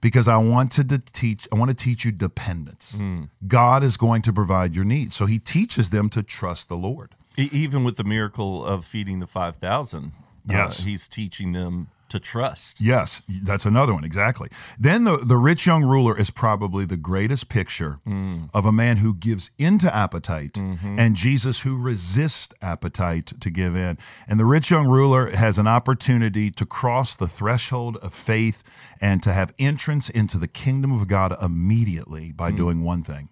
because 0.00 0.28
I 0.28 0.36
wanted 0.36 0.88
to 0.90 0.98
teach 1.00 1.48
I 1.52 1.56
want 1.56 1.70
to 1.70 1.76
teach 1.76 2.04
you 2.04 2.12
dependence. 2.12 3.02
God 3.48 3.82
is 3.82 3.96
going 3.96 4.22
to 4.22 4.32
provide 4.32 4.72
your 4.72 4.84
needs. 4.84 5.16
So 5.16 5.26
he 5.26 5.40
teaches 5.40 5.90
them 5.90 6.08
to 6.10 6.22
trust 6.22 6.68
the 6.68 6.76
Lord. 6.76 7.16
Even 7.36 7.82
with 7.82 7.96
the 7.96 8.04
miracle 8.04 8.64
of 8.64 8.84
feeding 8.84 9.18
the 9.18 9.26
5,000, 9.26 10.12
Yes. 10.48 10.80
uh, 10.80 10.84
he's 10.84 11.08
teaching 11.08 11.50
them 11.52 11.88
to 12.08 12.18
trust. 12.18 12.80
Yes, 12.80 13.22
that's 13.28 13.66
another 13.66 13.94
one 13.94 14.04
exactly. 14.04 14.48
Then 14.78 15.04
the 15.04 15.18
the 15.18 15.36
rich 15.36 15.66
young 15.66 15.84
ruler 15.84 16.18
is 16.18 16.30
probably 16.30 16.84
the 16.84 16.96
greatest 16.96 17.48
picture 17.48 18.00
mm. 18.06 18.50
of 18.52 18.66
a 18.66 18.72
man 18.72 18.98
who 18.98 19.14
gives 19.14 19.50
into 19.58 19.94
appetite 19.94 20.54
mm-hmm. 20.54 20.98
and 20.98 21.16
Jesus 21.16 21.60
who 21.60 21.80
resists 21.80 22.54
appetite 22.62 23.26
to 23.40 23.50
give 23.50 23.76
in. 23.76 23.98
And 24.26 24.38
the 24.38 24.44
rich 24.44 24.70
young 24.70 24.86
ruler 24.86 25.30
has 25.30 25.58
an 25.58 25.66
opportunity 25.66 26.50
to 26.52 26.66
cross 26.66 27.14
the 27.14 27.28
threshold 27.28 27.96
of 27.98 28.14
faith 28.14 28.62
and 29.00 29.22
to 29.22 29.32
have 29.32 29.54
entrance 29.58 30.08
into 30.10 30.38
the 30.38 30.48
kingdom 30.48 30.92
of 30.92 31.08
God 31.08 31.36
immediately 31.42 32.32
by 32.32 32.50
mm. 32.50 32.56
doing 32.56 32.84
one 32.84 33.02
thing. 33.02 33.28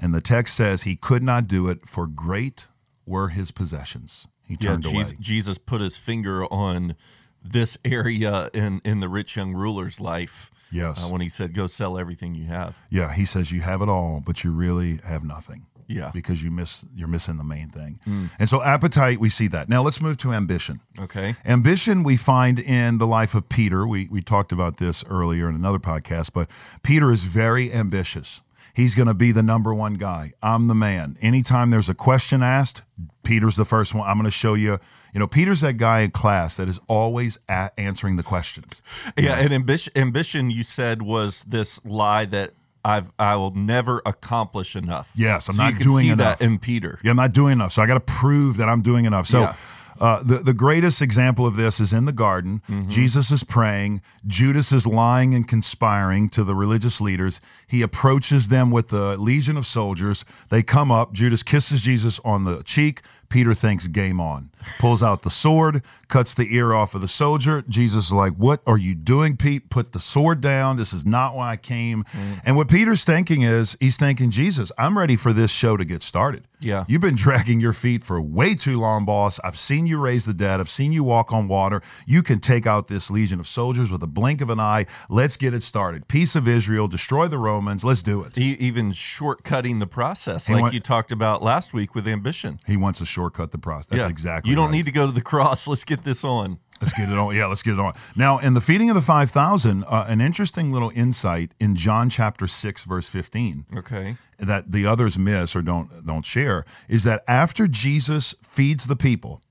And 0.00 0.14
the 0.14 0.22
text 0.22 0.56
says 0.56 0.82
he 0.82 0.96
could 0.96 1.22
not 1.22 1.46
do 1.46 1.68
it 1.68 1.86
for 1.86 2.06
great 2.06 2.66
were 3.06 3.28
his 3.28 3.50
possessions. 3.50 4.28
He 4.46 4.54
Yeah, 4.54 4.70
turned 4.70 4.84
Jesus, 4.84 5.12
away. 5.12 5.18
Jesus 5.20 5.58
put 5.58 5.80
his 5.80 5.96
finger 5.96 6.44
on 6.52 6.96
this 7.42 7.78
area 7.84 8.50
in, 8.52 8.80
in 8.84 9.00
the 9.00 9.08
rich 9.08 9.36
young 9.36 9.52
ruler's 9.54 10.00
life. 10.00 10.50
Yes. 10.72 11.04
uh, 11.04 11.08
when 11.08 11.20
he 11.20 11.28
said, 11.28 11.52
"Go 11.52 11.66
sell 11.66 11.98
everything 11.98 12.36
you 12.36 12.44
have." 12.44 12.78
Yeah, 12.90 13.12
he 13.12 13.24
says 13.24 13.50
you 13.50 13.60
have 13.60 13.82
it 13.82 13.88
all, 13.88 14.22
but 14.24 14.44
you 14.44 14.52
really 14.52 14.98
have 15.04 15.24
nothing. 15.24 15.66
Yeah. 15.88 16.12
Because 16.14 16.44
you 16.44 16.52
miss 16.52 16.84
you're 16.94 17.08
missing 17.08 17.36
the 17.36 17.42
main 17.44 17.68
thing. 17.70 17.98
And 18.38 18.48
so 18.48 18.62
appetite, 18.62 19.18
we 19.18 19.28
see 19.28 19.48
that. 19.48 19.68
Now 19.68 19.82
let's 19.82 20.00
move 20.00 20.16
to 20.18 20.32
ambition. 20.32 20.78
Okay. 21.00 21.34
Ambition 21.44 22.04
we 22.04 22.16
find 22.16 22.60
in 22.60 22.98
the 22.98 23.06
life 23.08 23.34
of 23.34 23.48
Peter. 23.48 23.84
We 23.84 24.06
we 24.08 24.22
talked 24.22 24.52
about 24.52 24.76
this 24.76 25.02
earlier 25.10 25.48
in 25.48 25.56
another 25.56 25.80
podcast, 25.80 26.32
but 26.32 26.48
Peter 26.84 27.10
is 27.10 27.24
very 27.24 27.72
ambitious. 27.72 28.40
He's 28.80 28.94
going 28.94 29.08
to 29.08 29.14
be 29.14 29.30
the 29.32 29.42
number 29.42 29.74
one 29.74 29.94
guy. 29.94 30.32
I'm 30.42 30.68
the 30.68 30.74
man. 30.74 31.16
Anytime 31.20 31.70
there's 31.70 31.88
a 31.88 31.94
question 31.94 32.42
asked, 32.42 32.82
Peter's 33.22 33.56
the 33.56 33.64
first 33.64 33.94
one. 33.94 34.08
I'm 34.08 34.16
going 34.16 34.24
to 34.24 34.30
show 34.30 34.54
you. 34.54 34.78
You 35.12 35.20
know, 35.20 35.26
Peter's 35.26 35.60
that 35.60 35.74
guy 35.76 36.00
in 36.00 36.12
class 36.12 36.56
that 36.56 36.68
is 36.68 36.78
always 36.88 37.38
answering 37.48 38.16
the 38.16 38.22
questions. 38.22 38.80
Yeah, 39.18 39.34
and 39.36 39.52
ambition, 39.52 39.92
ambition, 39.96 40.50
you 40.50 40.62
said 40.62 41.02
was 41.02 41.42
this 41.44 41.84
lie 41.84 42.24
that 42.26 42.52
I've 42.84 43.12
I 43.18 43.36
will 43.36 43.50
never 43.52 44.00
accomplish 44.06 44.76
enough. 44.76 45.12
Yes, 45.14 45.48
I'm 45.48 45.54
So 45.56 45.62
not 45.64 45.78
doing 45.80 46.04
see 46.06 46.08
enough. 46.10 46.38
that 46.38 46.44
in 46.44 46.58
Peter. 46.58 46.98
Yeah, 47.02 47.10
I'm 47.10 47.16
not 47.16 47.32
doing 47.32 47.52
enough. 47.52 47.72
So 47.72 47.82
I 47.82 47.86
got 47.86 47.94
to 47.94 48.00
prove 48.00 48.56
that 48.58 48.68
I'm 48.68 48.82
doing 48.82 49.04
enough. 49.04 49.26
So 49.26 49.40
Yeah. 49.40 49.56
Uh, 50.00 50.22
the, 50.22 50.38
the 50.38 50.54
greatest 50.54 51.02
example 51.02 51.46
of 51.46 51.56
this 51.56 51.78
is 51.78 51.92
in 51.92 52.06
the 52.06 52.12
garden. 52.12 52.62
Jesus 52.88 53.30
is 53.30 53.44
praying. 53.44 54.00
Judas 54.26 54.72
is 54.72 54.86
lying 54.86 55.34
and 55.34 55.46
conspiring 55.46 56.28
to 56.30 56.42
the 56.42 56.54
religious 56.54 57.00
leaders. 57.00 57.40
He 57.66 57.82
approaches 57.82 58.48
them 58.48 58.70
with 58.70 58.88
the 58.88 59.16
legion 59.18 59.56
of 59.56 59.66
soldiers. 59.66 60.24
They 60.48 60.62
come 60.62 60.90
up. 60.90 61.12
Judas 61.12 61.42
kisses 61.42 61.82
Jesus 61.82 62.18
on 62.24 62.44
the 62.44 62.62
cheek. 62.62 63.02
Peter 63.30 63.54
thinks 63.54 63.86
game 63.86 64.20
on. 64.20 64.50
Pulls 64.78 65.02
out 65.02 65.22
the 65.22 65.30
sword, 65.30 65.82
cuts 66.08 66.34
the 66.34 66.54
ear 66.54 66.74
off 66.74 66.94
of 66.94 67.00
the 67.00 67.08
soldier. 67.08 67.64
Jesus 67.66 68.06
is 68.06 68.12
like, 68.12 68.34
What 68.34 68.60
are 68.66 68.76
you 68.76 68.94
doing, 68.94 69.38
Pete? 69.38 69.70
Put 69.70 69.92
the 69.92 70.00
sword 70.00 70.42
down. 70.42 70.76
This 70.76 70.92
is 70.92 71.06
not 71.06 71.34
why 71.34 71.52
I 71.52 71.56
came. 71.56 72.04
Mm. 72.04 72.40
And 72.44 72.56
what 72.56 72.68
Peter's 72.68 73.04
thinking 73.04 73.40
is, 73.40 73.74
he's 73.80 73.96
thinking, 73.96 74.30
Jesus, 74.30 74.70
I'm 74.76 74.98
ready 74.98 75.16
for 75.16 75.32
this 75.32 75.50
show 75.50 75.78
to 75.78 75.84
get 75.86 76.02
started. 76.02 76.44
Yeah. 76.62 76.84
You've 76.88 77.00
been 77.00 77.14
dragging 77.16 77.58
your 77.60 77.72
feet 77.72 78.04
for 78.04 78.20
way 78.20 78.54
too 78.54 78.78
long, 78.78 79.06
boss. 79.06 79.40
I've 79.42 79.58
seen 79.58 79.86
you 79.86 79.98
raise 79.98 80.26
the 80.26 80.34
dead. 80.34 80.60
I've 80.60 80.68
seen 80.68 80.92
you 80.92 81.02
walk 81.02 81.32
on 81.32 81.48
water. 81.48 81.80
You 82.04 82.22
can 82.22 82.38
take 82.38 82.66
out 82.66 82.88
this 82.88 83.10
legion 83.10 83.40
of 83.40 83.48
soldiers 83.48 83.90
with 83.90 84.02
a 84.02 84.06
blink 84.06 84.42
of 84.42 84.50
an 84.50 84.60
eye. 84.60 84.84
Let's 85.08 85.38
get 85.38 85.54
it 85.54 85.62
started. 85.62 86.06
Peace 86.06 86.36
of 86.36 86.46
Israel, 86.46 86.86
destroy 86.86 87.28
the 87.28 87.38
Romans. 87.38 87.82
Let's 87.82 88.02
do 88.02 88.22
it. 88.24 88.36
E- 88.36 88.56
even 88.60 88.92
shortcutting 88.92 89.78
the 89.80 89.86
process, 89.86 90.48
He 90.48 90.52
like 90.54 90.64
went- 90.64 90.74
you 90.74 90.80
talked 90.80 91.12
about 91.12 91.42
last 91.42 91.72
week 91.72 91.94
with 91.94 92.06
ambition. 92.06 92.60
He 92.66 92.76
wants 92.76 92.98
to 92.98 93.06
shortcut 93.20 93.50
the 93.50 93.58
process. 93.58 93.88
That's 93.90 94.04
yeah, 94.04 94.08
exactly 94.08 94.50
You 94.50 94.56
don't 94.56 94.66
right. 94.66 94.76
need 94.76 94.86
to 94.86 94.92
go 94.92 95.04
to 95.04 95.12
the 95.12 95.20
cross. 95.20 95.66
Let's 95.72 95.84
get 95.84 96.04
this 96.04 96.24
on. 96.24 96.58
Let's 96.80 96.94
get 96.94 97.10
it 97.10 97.18
on. 97.18 97.36
Yeah, 97.36 97.44
let's 97.44 97.62
get 97.62 97.74
it 97.74 97.78
on. 97.78 97.92
Now, 98.16 98.38
in 98.38 98.54
the 98.54 98.60
feeding 98.62 98.88
of 98.88 98.96
the 98.96 99.02
5,000, 99.02 99.84
uh, 99.84 100.06
an 100.08 100.22
interesting 100.22 100.72
little 100.72 100.90
insight 100.94 101.52
in 101.60 101.76
John 101.76 102.08
chapter 102.08 102.46
6, 102.46 102.84
verse 102.84 103.06
15. 103.06 103.66
Okay. 103.76 104.16
that 104.38 104.72
the 104.72 104.86
others 104.86 105.18
miss 105.18 105.54
or 105.54 105.60
don't 105.60 106.06
don't 106.06 106.24
share 106.24 106.64
is 106.88 107.04
that 107.04 107.22
after 107.28 107.68
Jesus 107.68 108.34
feeds 108.42 108.86
the 108.86 108.96
people, 108.96 109.42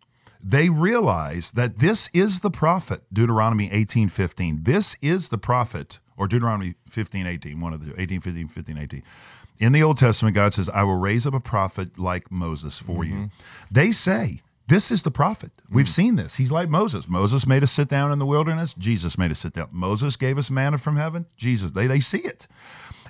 they 0.43 0.69
realize 0.69 1.51
that 1.51 1.77
this 1.77 2.09
is 2.13 2.39
the 2.39 2.49
prophet, 2.49 3.03
Deuteronomy 3.13 3.69
18, 3.71 4.09
15. 4.09 4.63
This 4.63 4.95
is 4.99 5.29
the 5.29 5.37
prophet, 5.37 5.99
or 6.17 6.27
Deuteronomy 6.27 6.73
15, 6.89 7.27
18, 7.27 7.61
one 7.61 7.73
of 7.73 7.85
the 7.85 7.93
18, 8.01 8.21
15, 8.21 8.47
15, 8.47 8.77
18. 8.79 9.03
In 9.59 9.73
the 9.73 9.83
Old 9.83 9.97
Testament, 9.97 10.35
God 10.35 10.53
says, 10.53 10.69
I 10.69 10.83
will 10.83 10.97
raise 10.97 11.27
up 11.27 11.33
a 11.33 11.39
prophet 11.39 11.99
like 11.99 12.31
Moses 12.31 12.79
for 12.79 13.03
you. 13.03 13.13
Mm-hmm. 13.13 13.25
They 13.69 13.91
say, 13.91 14.41
this 14.67 14.91
is 14.91 15.03
the 15.03 15.11
prophet. 15.11 15.51
We've 15.69 15.85
mm. 15.85 15.89
seen 15.89 16.15
this. 16.15 16.35
He's 16.35 16.51
like 16.51 16.69
Moses. 16.69 17.09
Moses 17.09 17.47
made 17.47 17.63
us 17.63 17.71
sit 17.71 17.89
down 17.89 18.11
in 18.11 18.19
the 18.19 18.25
wilderness. 18.25 18.73
Jesus 18.73 19.17
made 19.17 19.31
us 19.31 19.39
sit 19.39 19.53
down. 19.53 19.69
Moses 19.71 20.15
gave 20.15 20.37
us 20.37 20.49
manna 20.49 20.77
from 20.77 20.95
heaven. 20.95 21.25
Jesus, 21.35 21.71
they, 21.71 21.87
they 21.87 21.99
see 21.99 22.19
it. 22.19 22.47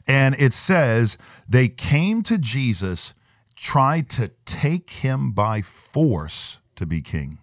And 0.07 0.35
it 0.39 0.53
says 0.53 1.17
they 1.47 1.67
came 1.67 2.23
to 2.23 2.37
Jesus, 2.37 3.13
tried 3.55 4.09
to 4.11 4.31
take 4.45 4.89
him 4.89 5.33
by 5.33 5.61
force 5.61 6.61
to 6.75 6.85
be 6.85 7.01
king. 7.01 7.39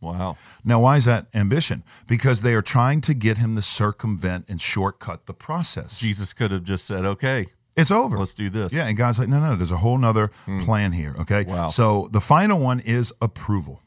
Wow. 0.00 0.36
Now, 0.64 0.80
why 0.80 0.96
is 0.96 1.04
that 1.04 1.28
ambition? 1.32 1.84
Because 2.08 2.42
they 2.42 2.54
are 2.54 2.62
trying 2.62 3.02
to 3.02 3.14
get 3.14 3.38
him 3.38 3.54
to 3.54 3.62
circumvent 3.62 4.46
and 4.48 4.60
shortcut 4.60 5.26
the 5.26 5.34
process. 5.34 6.00
Jesus 6.00 6.32
could 6.32 6.50
have 6.50 6.64
just 6.64 6.86
said, 6.86 7.04
okay, 7.04 7.46
It's 7.76 7.90
over. 7.90 8.18
let's 8.18 8.34
do 8.34 8.50
this. 8.50 8.72
Yeah, 8.72 8.86
and 8.88 8.96
God's 8.96 9.18
like, 9.18 9.28
no, 9.28 9.40
no, 9.40 9.56
there's 9.56 9.70
a 9.70 9.76
whole 9.78 9.96
nother 9.96 10.30
plan 10.62 10.92
here. 10.92 11.14
Okay. 11.20 11.44
Wow. 11.44 11.68
So 11.68 12.08
the 12.12 12.20
final 12.20 12.58
one 12.60 12.80
is 12.80 13.12
approval, 13.22 13.80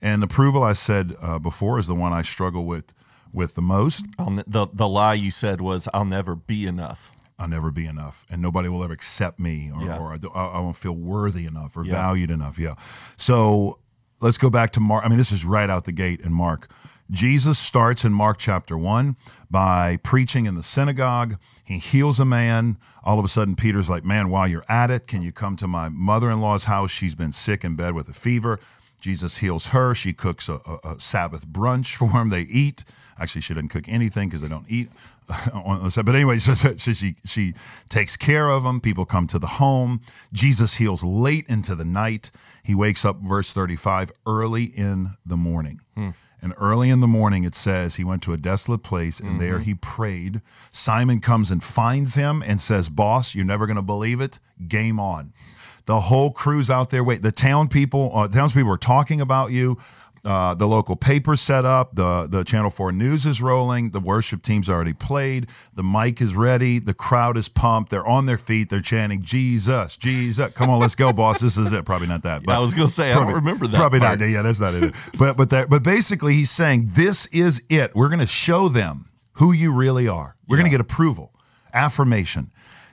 and 0.00 0.22
approval, 0.22 0.62
I 0.62 0.72
said 0.74 1.16
uh, 1.20 1.38
before, 1.38 1.78
is 1.78 1.86
the 1.86 1.94
one 1.94 2.12
I 2.12 2.22
struggle 2.22 2.64
with 2.64 2.94
with 3.32 3.54
the 3.54 3.62
most. 3.62 4.06
I'll 4.18 4.30
the, 4.46 4.68
the 4.72 4.88
lie 4.88 5.14
you 5.14 5.30
said 5.30 5.60
was, 5.60 5.88
I'll 5.92 6.04
never 6.04 6.34
be 6.34 6.66
enough. 6.66 7.12
I'll 7.38 7.48
never 7.48 7.70
be 7.70 7.86
enough, 7.86 8.26
and 8.30 8.42
nobody 8.42 8.68
will 8.68 8.82
ever 8.84 8.92
accept 8.92 9.38
me, 9.40 9.70
or, 9.74 9.82
Yeah. 9.82 9.98
or 9.98 10.12
I, 10.12 10.16
don't- 10.18 10.34
I 10.36 10.46
I 10.46 10.60
won't 10.60 10.76
feel 10.76 10.92
worthy 10.92 11.46
enough 11.46 11.76
or 11.76 11.84
Yeah. 11.84 11.92
valued 11.92 12.30
enough. 12.30 12.58
Yeah. 12.58 12.74
So 13.16 13.78
let's 14.20 14.36
go 14.38 14.50
back 14.50 14.72
to 14.72 14.80
Mark. 14.80 15.04
I 15.04 15.08
mean, 15.08 15.18
this 15.18 15.32
is 15.32 15.44
right 15.44 15.68
out 15.70 15.84
the 15.84 15.92
gate 15.92 16.20
in 16.20 16.32
Mark. 16.32 16.70
Jesus 17.10 17.58
starts 17.58 18.04
in 18.04 18.12
Mark 18.12 18.38
chapter 18.38 18.78
one 18.78 19.16
by 19.50 19.98
preaching 20.02 20.46
in 20.46 20.54
the 20.54 20.62
synagogue. 20.62 21.38
He 21.64 21.78
heals 21.78 22.20
a 22.20 22.24
man. 22.24 22.76
All 23.02 23.18
of 23.18 23.24
a 23.24 23.28
sudden, 23.28 23.56
Peter's 23.56 23.90
like, 23.90 24.04
Man, 24.04 24.30
while 24.30 24.46
you're 24.46 24.64
at 24.68 24.90
it, 24.90 25.06
can 25.06 25.20
you 25.22 25.32
come 25.32 25.56
to 25.56 25.66
my 25.66 25.88
mother 25.88 26.30
in 26.30 26.40
law's 26.40 26.64
house? 26.64 26.90
She's 26.90 27.14
been 27.16 27.32
sick 27.32 27.64
in 27.64 27.74
bed 27.74 27.94
with 27.94 28.08
a 28.08 28.12
fever. 28.12 28.60
Jesus 29.00 29.38
heals 29.38 29.68
her. 29.68 29.94
She 29.94 30.12
cooks 30.12 30.48
a, 30.48 30.60
a, 30.66 30.90
a 30.90 31.00
Sabbath 31.00 31.48
brunch 31.48 31.94
for 31.96 32.10
them. 32.10 32.28
They 32.28 32.42
eat. 32.42 32.84
Actually, 33.18 33.42
she 33.42 33.54
doesn't 33.54 33.68
cook 33.68 33.88
anything 33.88 34.28
because 34.28 34.42
they 34.42 34.48
don't 34.48 34.66
eat 34.68 34.88
on 35.52 35.82
the 35.82 35.90
Sabbath. 35.90 36.06
But 36.06 36.14
anyway, 36.14 36.38
so, 36.38 36.54
so 36.54 36.92
she 36.92 37.16
she 37.24 37.54
takes 37.88 38.16
care 38.16 38.48
of 38.48 38.62
them. 38.62 38.80
People 38.80 39.04
come 39.04 39.26
to 39.28 39.38
the 39.38 39.46
home. 39.46 40.00
Jesus 40.32 40.76
heals 40.76 41.02
late 41.02 41.46
into 41.48 41.74
the 41.74 41.84
night. 41.84 42.30
He 42.62 42.74
wakes 42.74 43.04
up, 43.04 43.16
verse 43.20 43.52
thirty-five, 43.52 44.12
early 44.26 44.64
in 44.64 45.16
the 45.26 45.36
morning. 45.36 45.80
Hmm. 45.96 46.10
And 46.42 46.54
early 46.56 46.88
in 46.88 47.00
the 47.00 47.06
morning, 47.06 47.44
it 47.44 47.54
says 47.54 47.96
he 47.96 48.04
went 48.04 48.22
to 48.22 48.32
a 48.32 48.38
desolate 48.38 48.82
place 48.82 49.20
and 49.20 49.40
there 49.40 49.58
he 49.58 49.74
prayed. 49.74 50.40
Simon 50.72 51.20
comes 51.20 51.50
and 51.50 51.62
finds 51.62 52.14
him 52.14 52.42
and 52.42 52.60
says, 52.60 52.88
Boss, 52.88 53.34
you're 53.34 53.44
never 53.44 53.66
going 53.66 53.76
to 53.76 53.82
believe 53.82 54.20
it. 54.20 54.38
Game 54.66 54.98
on. 54.98 55.32
The 55.86 56.00
whole 56.00 56.30
crew's 56.30 56.70
out 56.70 56.90
there. 56.90 57.02
Wait, 57.02 57.22
the 57.22 57.32
town 57.32 57.68
people, 57.68 58.10
uh, 58.14 58.28
townspeople 58.28 58.72
are 58.72 58.78
talking 58.78 59.20
about 59.20 59.50
you. 59.50 59.76
Uh, 60.22 60.54
the 60.54 60.66
local 60.68 60.96
paper 60.96 61.34
set 61.34 61.64
up. 61.64 61.94
The 61.94 62.26
the 62.30 62.44
Channel 62.44 62.68
Four 62.70 62.92
news 62.92 63.24
is 63.24 63.40
rolling. 63.40 63.90
The 63.90 64.00
worship 64.00 64.42
team's 64.42 64.68
already 64.68 64.92
played. 64.92 65.46
The 65.74 65.82
mic 65.82 66.20
is 66.20 66.34
ready. 66.34 66.78
The 66.78 66.92
crowd 66.92 67.38
is 67.38 67.48
pumped. 67.48 67.90
They're 67.90 68.06
on 68.06 68.26
their 68.26 68.36
feet. 68.36 68.68
They're 68.68 68.82
chanting, 68.82 69.22
"Jesus, 69.22 69.96
Jesus! 69.96 70.50
Come 70.54 70.68
on, 70.68 70.78
let's 70.78 70.94
go, 70.94 71.12
boss. 71.14 71.40
This 71.40 71.56
is 71.56 71.72
it." 71.72 71.86
Probably 71.86 72.06
not 72.06 72.22
that. 72.24 72.42
But 72.44 72.54
I 72.54 72.58
was 72.58 72.74
gonna 72.74 72.88
say, 72.88 73.12
I 73.12 73.14
don't 73.14 73.32
remember 73.32 73.66
that 73.66 73.76
Probably 73.76 73.98
part. 74.00 74.20
not. 74.20 74.28
Yeah, 74.28 74.42
that's 74.42 74.60
not 74.60 74.74
it. 74.74 74.94
But 75.18 75.38
but 75.38 75.48
that, 75.50 75.70
but 75.70 75.82
basically, 75.82 76.34
he's 76.34 76.50
saying 76.50 76.90
this 76.92 77.24
is 77.28 77.62
it. 77.70 77.94
We're 77.94 78.08
going 78.08 78.20
to 78.20 78.26
show 78.26 78.68
them 78.68 79.08
who 79.34 79.52
you 79.52 79.72
really 79.72 80.06
are. 80.06 80.36
We're 80.46 80.58
going 80.58 80.66
to 80.66 80.70
get 80.70 80.82
approval, 80.82 81.32
affirmation. 81.72 82.50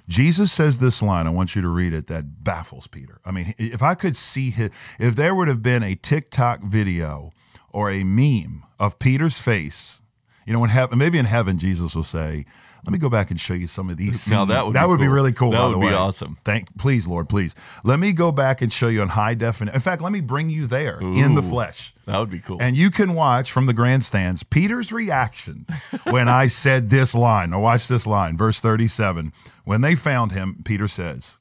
Jesus 0.08 0.52
says 0.52 0.80
this 0.80 1.02
line. 1.02 1.28
I 1.28 1.32
want 1.32 1.56
you 1.56 1.62
to 1.62 1.68
read 1.68 1.94
it. 1.94 2.08
That 2.08 2.44
baffles 2.44 2.88
Peter. 2.88 3.20
I 3.26 3.32
mean, 3.32 3.54
if 3.58 3.82
I 3.82 3.94
could 3.94 4.16
see 4.16 4.52
his, 4.52 4.72
if 5.00 5.16
there 5.16 5.36
would 5.36 5.48
have 5.48 5.62
been 5.62 5.84
a 5.84 5.96
TikTok 5.96 6.62
video 6.64 7.32
or 7.70 7.92
a 7.92 8.04
meme 8.04 8.64
of 8.80 9.00
Peter's 9.00 9.40
face, 9.40 10.02
you 10.48 10.54
know, 10.54 10.64
in 10.64 10.72
heaven, 10.72 10.98
maybe 10.98 11.20
in 11.20 11.26
heaven, 11.26 11.60
Jesus 11.60 11.94
will 11.96 12.04
say, 12.04 12.46
"Let 12.86 12.92
me 12.94 12.98
go 12.98 13.10
back 13.10 13.30
and 13.30 13.40
show 13.40 13.54
you 13.54 13.68
some 13.68 13.90
of 13.90 13.98
these." 13.98 14.32
Now, 14.32 14.46
that 14.46 14.66
would 14.66 14.74
that 14.76 14.84
be 14.84 14.88
would 14.88 15.00
be 15.00 15.08
really 15.08 15.34
cool. 15.34 15.52
That 15.52 15.68
would 15.68 15.82
be 15.82 15.94
awesome. 15.94 16.38
Thank, 16.46 16.76
please, 16.78 17.06
Lord, 17.06 17.28
please. 17.30 17.54
Let 17.84 18.00
me 18.00 18.14
go 18.14 18.32
back 18.32 18.62
and 18.62 18.72
show 18.74 18.88
you 18.88 19.02
in 19.02 19.10
high 19.10 19.34
definition. 19.36 19.76
In 19.76 19.82
fact, 19.82 20.02
let 20.02 20.12
me 20.12 20.22
bring 20.22 20.50
you 20.50 20.66
there 20.66 21.00
in 21.02 21.36
the 21.36 21.44
flesh. 21.44 21.94
That 22.06 22.18
would 22.20 22.32
be 22.32 22.40
cool. 22.40 22.58
And 22.62 22.76
you 22.78 22.90
can 22.90 23.14
watch 23.14 23.52
from 23.52 23.66
the 23.66 23.74
grandstands 23.74 24.42
Peter's 24.44 24.92
reaction 24.94 25.66
when 26.06 26.30
I 26.30 26.48
said 26.64 26.90
this 26.90 27.14
line. 27.14 27.50
Now, 27.50 27.60
watch 27.60 27.88
this 27.90 28.08
line, 28.08 28.38
verse 28.38 28.60
37. 28.62 29.34
When 29.66 29.82
they 29.82 29.94
found 29.96 30.32
him, 30.32 30.62
Peter 30.64 30.88
says, 30.88 31.38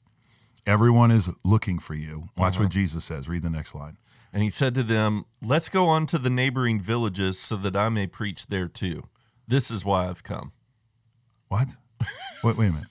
Everyone 0.65 1.11
is 1.11 1.29
looking 1.45 1.79
for 1.79 1.93
you. 1.93 2.27
Watch 2.35 2.55
Uh-huh. 2.55 2.63
what 2.65 2.71
Jesus 2.73 3.05
says. 3.05 3.29
Read 3.29 3.41
the 3.43 3.49
next 3.49 3.73
line. 3.73 3.95
And 4.33 4.43
he 4.43 4.49
said 4.49 4.75
to 4.75 4.83
them, 4.83 5.25
Let's 5.41 5.69
go 5.69 5.87
on 5.87 6.05
to 6.07 6.17
the 6.17 6.29
neighboring 6.29 6.79
villages 6.81 7.39
so 7.39 7.55
that 7.57 7.75
I 7.75 7.89
may 7.89 8.07
preach 8.07 8.47
there 8.47 8.67
too. 8.67 9.03
This 9.47 9.71
is 9.71 9.85
why 9.85 10.07
I've 10.09 10.23
come. 10.23 10.51
What? 11.47 11.67
wait, 12.43 12.57
wait 12.57 12.67
a 12.67 12.71
minute. 12.73 12.87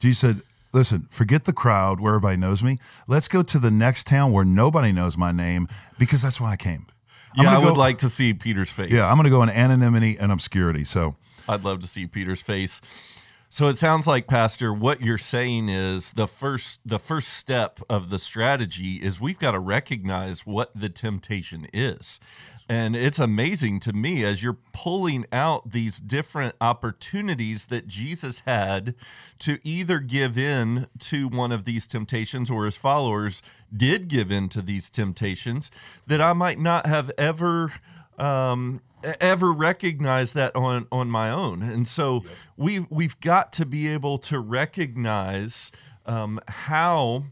Jesus 0.00 0.18
said, 0.18 0.42
Listen, 0.72 1.06
forget 1.10 1.44
the 1.44 1.52
crowd 1.52 2.00
where 2.00 2.14
everybody 2.14 2.38
knows 2.38 2.62
me. 2.62 2.78
Let's 3.06 3.28
go 3.28 3.42
to 3.42 3.58
the 3.58 3.70
next 3.70 4.06
town 4.06 4.32
where 4.32 4.44
nobody 4.44 4.90
knows 4.90 5.18
my 5.18 5.30
name 5.30 5.68
because 5.98 6.22
that's 6.22 6.40
why 6.40 6.52
I 6.52 6.56
came. 6.56 6.86
I'm 7.36 7.44
Yeah, 7.44 7.50
I 7.50 7.54
gonna 7.56 7.66
would 7.70 7.78
like 7.78 7.98
to 7.98 8.08
see 8.08 8.32
Peter's 8.32 8.70
face. 8.72 8.90
Yeah, 8.90 9.06
I'm 9.08 9.16
going 9.16 9.24
to 9.24 9.30
go 9.30 9.42
in 9.42 9.50
anonymity 9.50 10.16
and 10.18 10.32
obscurity. 10.32 10.84
So, 10.84 11.16
I'd 11.48 11.62
love 11.64 11.80
to 11.80 11.86
see 11.86 12.06
Peter's 12.06 12.40
face. 12.40 12.80
So 13.52 13.68
it 13.68 13.76
sounds 13.76 14.06
like, 14.06 14.26
Pastor, 14.26 14.72
what 14.72 15.02
you're 15.02 15.18
saying 15.18 15.68
is 15.68 16.14
the 16.14 16.26
first 16.26 16.80
the 16.86 16.98
first 16.98 17.28
step 17.28 17.80
of 17.86 18.08
the 18.08 18.18
strategy 18.18 18.94
is 18.94 19.20
we've 19.20 19.38
got 19.38 19.50
to 19.50 19.58
recognize 19.58 20.46
what 20.46 20.70
the 20.74 20.88
temptation 20.88 21.66
is. 21.70 22.18
And 22.66 22.96
it's 22.96 23.18
amazing 23.18 23.80
to 23.80 23.92
me 23.92 24.24
as 24.24 24.42
you're 24.42 24.56
pulling 24.72 25.26
out 25.30 25.72
these 25.72 26.00
different 26.00 26.54
opportunities 26.62 27.66
that 27.66 27.86
Jesus 27.86 28.40
had 28.46 28.94
to 29.40 29.58
either 29.62 29.98
give 29.98 30.38
in 30.38 30.86
to 31.00 31.28
one 31.28 31.52
of 31.52 31.66
these 31.66 31.86
temptations 31.86 32.50
or 32.50 32.64
his 32.64 32.78
followers 32.78 33.42
did 33.76 34.08
give 34.08 34.32
in 34.32 34.48
to 34.48 34.62
these 34.62 34.88
temptations 34.88 35.70
that 36.06 36.22
I 36.22 36.32
might 36.32 36.58
not 36.58 36.86
have 36.86 37.10
ever 37.18 37.70
um, 38.16 38.80
ever 39.20 39.52
recognize 39.52 40.32
that 40.34 40.54
on 40.56 40.86
on 40.92 41.10
my 41.10 41.30
own. 41.30 41.62
And 41.62 41.86
so 41.86 42.24
we've 42.56 42.86
we've 42.90 43.18
got 43.20 43.52
to 43.54 43.66
be 43.66 43.88
able 43.88 44.18
to 44.18 44.38
recognize 44.38 45.72
um, 46.06 46.40
how 46.48 47.24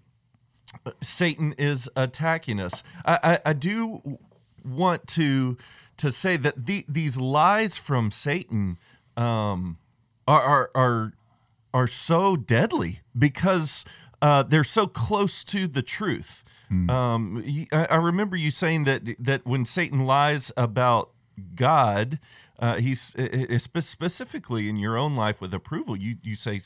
Satan 1.00 1.54
is 1.58 1.90
attacking 1.96 2.60
us. 2.60 2.82
I, 3.04 3.18
I, 3.22 3.50
I 3.50 3.52
do 3.52 4.18
want 4.64 5.06
to 5.08 5.56
to 5.96 6.10
say 6.10 6.36
that 6.38 6.66
the, 6.66 6.84
these 6.88 7.18
lies 7.18 7.76
from 7.76 8.10
Satan 8.10 8.78
um, 9.16 9.78
are, 10.26 10.42
are 10.42 10.70
are 10.74 11.12
are 11.74 11.86
so 11.86 12.36
deadly 12.36 13.00
because 13.16 13.84
uh, 14.22 14.42
they're 14.42 14.64
so 14.64 14.86
close 14.86 15.44
to 15.44 15.66
the 15.66 15.82
truth. 15.82 16.44
Um, 16.88 17.42
y- 17.44 17.66
I, 17.72 17.86
I 17.86 17.96
remember 17.96 18.36
you 18.36 18.52
saying 18.52 18.84
that 18.84 19.02
that 19.18 19.44
when 19.44 19.64
Satan 19.64 20.06
lies 20.06 20.52
about 20.56 21.10
God, 21.54 22.18
uh, 22.58 22.76
he's 22.76 23.14
i- 23.18 23.46
i- 23.50 23.56
specifically 23.56 24.68
in 24.68 24.76
your 24.76 24.96
own 24.96 25.16
life 25.16 25.40
with 25.40 25.52
approval. 25.54 25.96
You 25.96 26.16
you 26.22 26.34
say 26.34 26.60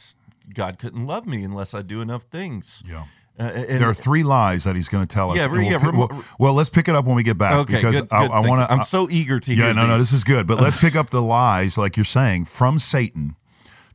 God 0.52 0.78
couldn't 0.78 1.06
love 1.06 1.26
me 1.26 1.42
unless 1.44 1.74
I 1.74 1.82
do 1.82 2.00
enough 2.00 2.24
things. 2.24 2.82
Yeah. 2.86 3.04
Uh, 3.38 3.42
and- 3.44 3.80
there 3.80 3.88
are 3.88 3.94
three 3.94 4.22
lies 4.22 4.62
that 4.64 4.76
he's 4.76 4.88
going 4.88 5.04
to 5.04 5.12
tell 5.12 5.30
us. 5.32 5.38
Yeah, 5.38 5.46
we'll, 5.46 5.62
yeah, 5.62 5.78
pick- 5.78 5.86
remo- 5.92 6.06
well, 6.08 6.24
well, 6.38 6.54
let's 6.54 6.70
pick 6.70 6.86
it 6.88 6.94
up 6.94 7.04
when 7.04 7.16
we 7.16 7.22
get 7.24 7.36
back 7.36 7.54
okay, 7.54 7.74
because 7.76 7.98
good, 8.00 8.08
I, 8.12 8.22
good, 8.26 8.30
I 8.32 8.40
thank 8.42 8.48
want 8.48 8.70
you. 8.70 8.76
I'm 8.76 8.82
so 8.84 9.08
eager 9.10 9.40
to 9.40 9.50
hear. 9.54 9.64
Yeah, 9.66 9.72
hear. 9.72 9.82
no, 9.82 9.86
no, 9.88 9.98
this 9.98 10.12
is 10.12 10.22
good. 10.22 10.46
But 10.46 10.60
let's 10.60 10.78
pick 10.86 10.94
up 10.94 11.10
the 11.10 11.20
lies, 11.22 11.76
like 11.76 11.96
you're 11.96 12.04
saying, 12.04 12.44
from 12.44 12.78
Satan 12.78 13.34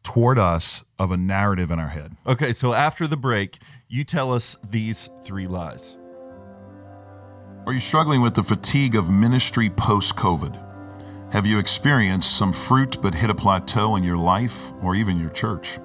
toward 0.04 0.38
us 0.38 0.84
of 0.98 1.12
a 1.12 1.18
narrative 1.18 1.72
in 1.72 1.80
our 1.80 1.88
head. 1.90 2.18
Okay, 2.28 2.52
so 2.52 2.74
after 2.74 3.08
the 3.08 3.16
break, 3.18 3.60
you 3.88 4.04
tell 4.04 4.34
us 4.34 4.58
these 4.70 5.10
three 5.24 5.48
lies. 5.48 5.98
Are 7.66 7.74
you 7.74 7.80
struggling 7.80 8.22
with 8.22 8.34
the 8.36 8.44
fatigue 8.44 8.96
of 8.96 9.10
ministry 9.10 9.70
post 9.70 10.16
COVID? 10.16 10.58
Have 11.32 11.46
you 11.46 11.60
experienced 11.60 12.36
some 12.36 12.52
fruit 12.52 12.98
but 13.04 13.14
hit 13.14 13.30
a 13.30 13.36
plateau 13.36 13.96
in 13.96 14.04
your 14.04 14.18
life 14.18 14.74
or 14.82 14.96
even 14.96 15.20
your 15.20 15.30
church? 15.30 15.78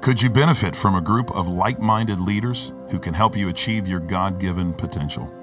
Could 0.00 0.22
you 0.22 0.30
benefit 0.30 0.76
from 0.76 0.94
a 0.94 1.00
group 1.00 1.34
of 1.34 1.48
like 1.48 1.80
minded 1.80 2.20
leaders 2.20 2.72
who 2.90 3.00
can 3.00 3.12
help 3.12 3.36
you 3.36 3.48
achieve 3.48 3.88
your 3.88 3.98
God 3.98 4.38
given 4.38 4.72
potential? 4.72 5.34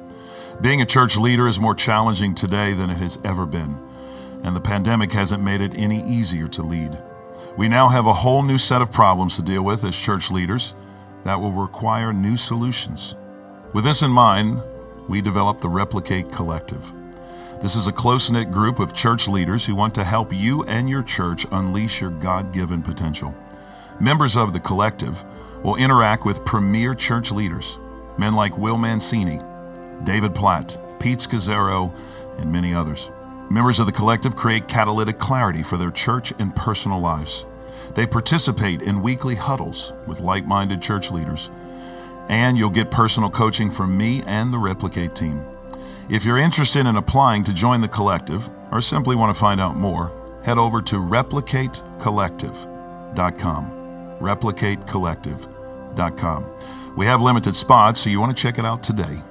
Being 0.62 0.82
a 0.82 0.86
church 0.86 1.18
leader 1.18 1.50
is 1.50 1.60
more 1.60 1.76
challenging 1.76 2.34
today 2.34 2.72
than 2.72 2.90
it 2.90 2.96
has 2.96 3.20
ever 3.26 3.46
been, 3.46 3.78
and 4.44 4.56
the 4.56 4.62
pandemic 4.62 5.12
hasn't 5.12 5.44
made 5.44 5.60
it 5.60 5.76
any 5.76 6.02
easier 6.04 6.48
to 6.48 6.64
lead. 6.64 6.98
We 7.58 7.68
now 7.68 7.90
have 7.90 8.08
a 8.08 8.14
whole 8.14 8.42
new 8.42 8.58
set 8.58 8.82
of 8.82 8.94
problems 8.94 9.36
to 9.36 9.42
deal 9.42 9.66
with 9.66 9.84
as 9.84 10.00
church 10.00 10.32
leaders 10.32 10.76
that 11.26 11.42
will 11.42 11.52
require 11.52 12.14
new 12.14 12.38
solutions. 12.38 13.18
With 13.74 13.84
this 13.84 14.02
in 14.02 14.12
mind, 14.12 14.64
we 15.10 15.20
developed 15.20 15.60
the 15.60 15.68
Replicate 15.68 16.32
Collective. 16.32 16.94
This 17.62 17.76
is 17.76 17.88
a 17.88 17.92
close 17.92 18.30
knit 18.30 18.52
group 18.52 18.80
of 18.80 18.94
church 18.94 19.28
leaders 19.28 19.66
who 19.66 19.76
want 19.76 19.96
to 19.96 20.04
help 20.04 20.34
you 20.34 20.64
and 20.64 20.90
your 20.90 21.04
church 21.04 21.46
unleash 21.52 22.02
your 22.02 22.12
God 22.12 22.54
given 22.54 22.82
potential. 22.82 23.36
Members 24.00 24.36
of 24.36 24.54
the 24.54 24.60
collective 24.60 25.24
will 25.64 25.76
interact 25.76 26.26
with 26.26 26.46
premier 26.46 26.94
church 26.94 27.32
leaders, 27.32 27.80
men 28.18 28.36
like 28.36 28.58
Will 28.58 28.78
Mancini, 28.78 29.40
David 30.04 30.36
Platt, 30.36 30.78
Pete 31.00 31.20
Scazzero, 31.20 31.94
and 32.40 32.52
many 32.52 32.74
others. 32.74 33.10
Members 33.50 33.80
of 33.80 33.86
the 33.86 33.92
collective 33.92 34.36
create 34.36 34.68
catalytic 34.68 35.18
clarity 35.18 35.64
for 35.64 35.78
their 35.78 35.92
church 35.92 36.34
and 36.40 36.56
personal 36.56 37.00
lives. 37.00 37.46
They 37.96 38.06
participate 38.06 38.82
in 38.82 39.02
weekly 39.02 39.36
huddles 39.36 39.94
with 40.08 40.22
like 40.22 40.46
minded 40.46 40.82
church 40.82 41.12
leaders 41.12 41.50
and 42.30 42.58
you'll 42.58 42.70
get 42.70 42.92
personal 42.92 43.30
coaching 43.30 43.70
from 43.70 43.96
me 43.96 44.24
and 44.26 44.54
the 44.54 44.58
Replicate 44.58 45.16
team. 45.16 45.46
If 46.08 46.24
you're 46.24 46.38
interested 46.38 46.86
in 46.86 46.98
applying 46.98 47.44
to 47.46 47.54
join 47.54 47.82
the 47.82 47.88
collective 47.88 48.48
or 48.72 48.80
simply 48.80 49.16
want 49.16 49.36
to 49.36 49.40
find 49.40 49.60
out 49.60 49.76
more, 49.76 50.12
head 50.44 50.60
over 50.60 50.80
to 50.84 50.98
replicatecollective.com. 50.98 53.72
Replicatecollective.com. 54.20 56.96
We 56.96 57.08
have 57.08 57.24
limited 57.24 57.56
spots, 57.56 58.02
so 58.02 58.12
you 58.12 58.20
want 58.20 58.38
to 58.38 58.42
check 58.42 58.60
it 58.60 58.66
out 58.66 58.84
today. 58.84 59.24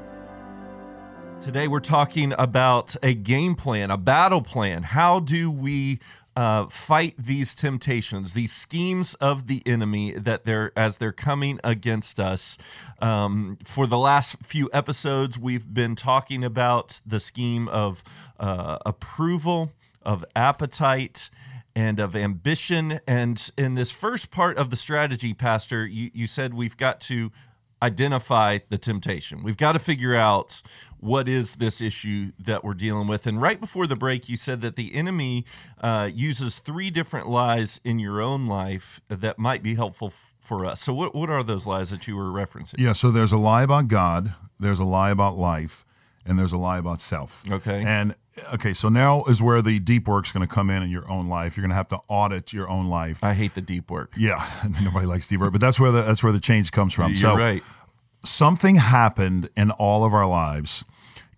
Today 1.41 1.69
we're 1.69 1.79
talking 1.79 2.35
about 2.39 2.97
a 3.05 3.15
game 3.15 3.55
plan, 3.55 3.93
a 3.93 3.97
battle 3.97 4.43
plan. 4.43 4.83
How 4.83 5.21
do 5.21 5.53
we 5.53 6.01
uh, 6.37 6.67
fight 6.67 7.15
these 7.19 7.55
temptations, 7.55 8.35
these 8.35 8.53
schemes 8.53 9.15
of 9.15 9.47
the 9.47 9.63
enemy 9.67 10.13
that 10.13 10.45
they're 10.45 10.73
as 10.77 10.99
they're 10.99 11.13
coming 11.13 11.61
against 11.63 12.19
us. 12.19 12.59
Um, 13.01 13.59
for 13.65 13.87
the 13.87 13.99
last 13.99 14.43
few 14.43 14.69
episodes, 14.73 15.39
we've 15.39 15.73
been 15.73 15.95
talking 15.95 16.45
about 16.45 17.01
the 17.07 17.21
scheme 17.21 17.69
of 17.69 18.03
uh, 18.41 18.79
approval, 18.85 19.73
of 20.03 20.25
appetite, 20.35 21.31
and 21.77 21.99
of 21.99 22.15
ambition. 22.15 23.01
And 23.07 23.51
in 23.57 23.75
this 23.75 23.91
first 23.91 24.31
part 24.31 24.59
of 24.59 24.71
the 24.71 24.77
strategy, 24.77 25.35
Pastor, 25.35 25.87
you, 25.87 26.11
you 26.15 26.27
said 26.27 26.55
we've 26.55 26.77
got 26.77 27.01
to 27.03 27.33
identify 27.83 28.59
the 28.69 28.79
temptation. 28.79 29.43
We've 29.43 29.57
got 29.57 29.73
to 29.73 29.79
figure 29.79 30.15
out 30.15 30.63
what 30.99 31.29
is 31.29 31.57
this 31.57 31.83
issue 31.83 32.33
that 32.39 32.65
we're 32.65 32.75
dealing 32.75 33.07
with. 33.07 33.27
And 33.27 33.41
right 33.41 33.61
before 33.61 33.87
the 33.87 33.97
break, 33.97 34.29
you 34.29 34.37
said 34.37 34.63
that 34.63 34.77
the 34.77 34.95
enemy 34.95 35.45
uh, 35.83 36.09
uses 36.13 36.61
three 36.61 36.89
different 36.89 37.29
lies 37.29 37.79
in 37.85 37.99
your 37.99 38.23
own 38.23 38.47
life 38.47 39.03
that 39.09 39.39
might 39.39 39.63
be 39.63 39.75
helpful 39.75 40.09
f- 40.09 40.35
for 40.41 40.65
us. 40.65 40.81
So, 40.81 40.95
what, 40.95 41.15
what 41.15 41.29
are 41.29 41.43
those 41.43 41.67
lies 41.67 41.91
that 41.91 42.09
you 42.09 42.17
were 42.17 42.31
referencing? 42.31 42.77
Yeah, 42.79 42.93
so 42.93 43.11
there's 43.11 43.33
a 43.33 43.39
lie 43.39 43.65
about 43.65 43.89
God, 43.89 44.33
there's 44.59 44.81
a 44.81 44.85
lie 44.85 45.11
about 45.11 45.37
life, 45.37 45.85
and 46.27 46.39
there's 46.39 46.53
a 46.53 46.59
lie 46.59 46.79
about 46.79 47.01
self. 47.01 47.43
Okay. 47.51 47.83
And 47.85 48.15
okay, 48.53 48.73
so 48.73 48.89
now 48.89 49.25
is 49.25 49.43
where 49.43 49.63
the 49.63 49.79
deep 49.79 50.09
work's 50.09 50.33
going 50.33 50.47
to 50.47 50.53
come 50.53 50.71
in 50.71 50.83
in 50.83 50.91
your 50.91 51.09
own 51.09 51.29
life. 51.29 51.57
You're 51.57 51.63
going 51.63 51.71
to 51.71 51.77
have 51.77 51.89
to 51.89 52.01
audit 52.09 52.53
your 52.53 52.69
own 52.69 52.89
life. 52.89 53.23
I 53.23 53.35
hate 53.35 53.55
the 53.55 53.61
deep 53.61 53.91
work. 53.91 54.15
Yeah, 54.17 54.45
nobody 54.83 55.07
likes 55.07 55.27
deep 55.27 55.41
work, 55.41 55.53
but 55.53 55.61
that's 55.61 55.79
where 55.79 55.93
the 55.93 56.03
that's 56.03 56.23
where 56.23 56.33
the 56.33 56.41
change 56.41 56.73
comes 56.73 56.93
from. 56.93 57.13
You're 57.13 57.17
so 57.17 57.37
right. 57.37 57.63
something 58.25 58.77
happened 58.77 59.51
in 59.57 59.71
all 59.73 60.05
of 60.05 60.13
our 60.13 60.27
lives, 60.27 60.85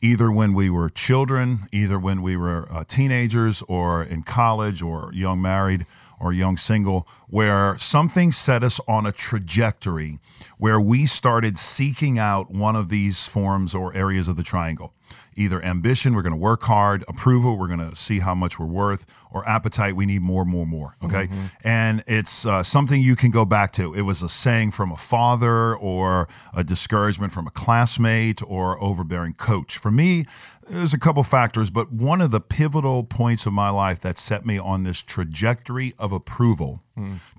either 0.00 0.30
when 0.30 0.54
we 0.54 0.70
were 0.70 0.88
children, 0.88 1.60
either 1.72 1.98
when 1.98 2.22
we 2.22 2.36
were 2.36 2.70
uh, 2.70 2.84
teenagers, 2.84 3.62
or 3.68 4.02
in 4.02 4.22
college, 4.22 4.82
or 4.82 5.10
young 5.12 5.42
married, 5.42 5.86
or 6.18 6.32
young 6.32 6.56
single, 6.56 7.06
where 7.28 7.76
something 7.78 8.32
set 8.32 8.62
us 8.62 8.80
on 8.88 9.06
a 9.06 9.12
trajectory 9.12 10.18
where 10.58 10.80
we 10.80 11.06
started 11.06 11.58
seeking 11.58 12.18
out 12.18 12.50
one 12.50 12.76
of 12.76 12.88
these 12.88 13.26
forms 13.26 13.74
or 13.74 13.94
areas 13.94 14.28
of 14.28 14.36
the 14.36 14.42
triangle. 14.42 14.94
Either 15.36 15.62
ambition, 15.62 16.14
we're 16.14 16.22
going 16.22 16.32
to 16.32 16.38
work 16.38 16.62
hard, 16.62 17.04
approval, 17.08 17.58
we're 17.58 17.68
going 17.68 17.90
to 17.90 17.94
see 17.94 18.20
how 18.20 18.34
much 18.34 18.58
we're 18.58 18.66
worth, 18.66 19.06
or 19.30 19.46
appetite, 19.48 19.94
we 19.94 20.06
need 20.06 20.22
more, 20.22 20.44
more, 20.44 20.66
more. 20.66 20.94
Okay. 21.04 21.28
And 21.62 22.02
it's 22.06 22.46
uh, 22.46 22.62
something 22.62 23.00
you 23.02 23.16
can 23.16 23.30
go 23.30 23.44
back 23.44 23.70
to. 23.72 23.94
It 23.94 24.02
was 24.02 24.22
a 24.22 24.28
saying 24.28 24.70
from 24.70 24.90
a 24.90 24.96
father, 24.96 25.76
or 25.76 26.26
a 26.54 26.64
discouragement 26.64 27.32
from 27.32 27.46
a 27.46 27.50
classmate, 27.50 28.40
or 28.42 28.82
overbearing 28.82 29.34
coach. 29.34 29.76
For 29.76 29.90
me, 29.90 30.24
there's 30.68 30.94
a 30.94 30.98
couple 30.98 31.22
factors, 31.22 31.70
but 31.70 31.92
one 31.92 32.20
of 32.20 32.30
the 32.30 32.40
pivotal 32.40 33.04
points 33.04 33.46
of 33.46 33.52
my 33.52 33.70
life 33.70 34.00
that 34.00 34.18
set 34.18 34.44
me 34.46 34.58
on 34.58 34.82
this 34.82 35.02
trajectory 35.02 35.94
of 35.98 36.12
approval 36.12 36.82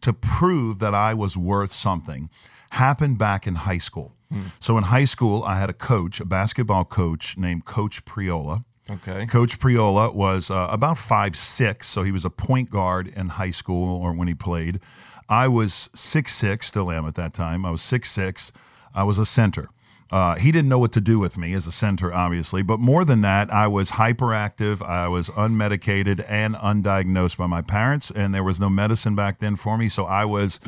to 0.01 0.13
prove 0.13 0.77
that 0.80 0.94
I 0.94 1.16
was 1.16 1.36
worth 1.36 1.74
something 1.74 2.30
happened 2.71 3.17
back 3.17 3.47
in 3.47 3.55
high 3.55 3.77
school. 3.79 4.13
So 4.59 4.77
in 4.77 4.83
high 4.83 5.05
school, 5.05 5.43
I 5.43 5.57
had 5.57 5.69
a 5.69 5.74
coach, 5.74 6.19
a 6.19 6.25
basketball 6.25 6.83
coach 6.83 7.38
named 7.38 7.63
Coach 7.63 8.03
Priola. 8.03 8.62
Okay. 8.89 9.25
Coach 9.25 9.57
Priola 9.57 10.12
was 10.12 10.51
uh, 10.51 10.67
about 10.69 10.97
five 10.97 11.38
six, 11.38 11.88
so 11.88 12.03
he 12.03 12.12
was 12.12 12.25
a 12.25 12.29
point 12.29 12.69
guard 12.69 13.07
in 13.07 13.29
high 13.29 13.51
school 13.51 14.01
or 14.01 14.13
when 14.13 14.27
he 14.27 14.33
played. 14.33 14.81
I 15.29 15.47
was 15.47 15.89
six 15.93 16.33
six, 16.33 16.67
still 16.67 16.91
am 16.91 17.05
at 17.05 17.15
that 17.15 17.33
time. 17.33 17.65
I 17.65 17.71
was 17.71 17.81
six 17.81 18.12
six. 18.12 18.51
I 18.93 19.03
was 19.03 19.17
a 19.17 19.25
center. 19.25 19.69
Uh, 20.09 20.36
he 20.36 20.51
didn't 20.51 20.69
know 20.69 20.79
what 20.79 20.93
to 20.93 21.01
do 21.01 21.19
with 21.19 21.38
me 21.38 21.53
as 21.53 21.67
a 21.67 21.71
center, 21.71 22.13
obviously, 22.13 22.62
but 22.62 22.79
more 22.79 23.03
than 23.03 23.21
that, 23.21 23.51
I 23.51 23.67
was 23.67 23.92
hyperactive. 23.92 24.81
I 24.81 25.09
was 25.09 25.29
unmedicated 25.31 26.25
and 26.29 26.55
undiagnosed 26.55 27.37
by 27.37 27.48
my 27.48 27.61
parents, 27.61 28.09
and 28.09 28.33
there 28.33 28.44
was 28.44 28.59
no 28.59 28.70
medicine 28.70 29.15
back 29.15 29.39
then 29.39 29.57
for 29.57 29.77
me. 29.77 29.89
So 29.89 30.05
I 30.05 30.24
was 30.24 30.61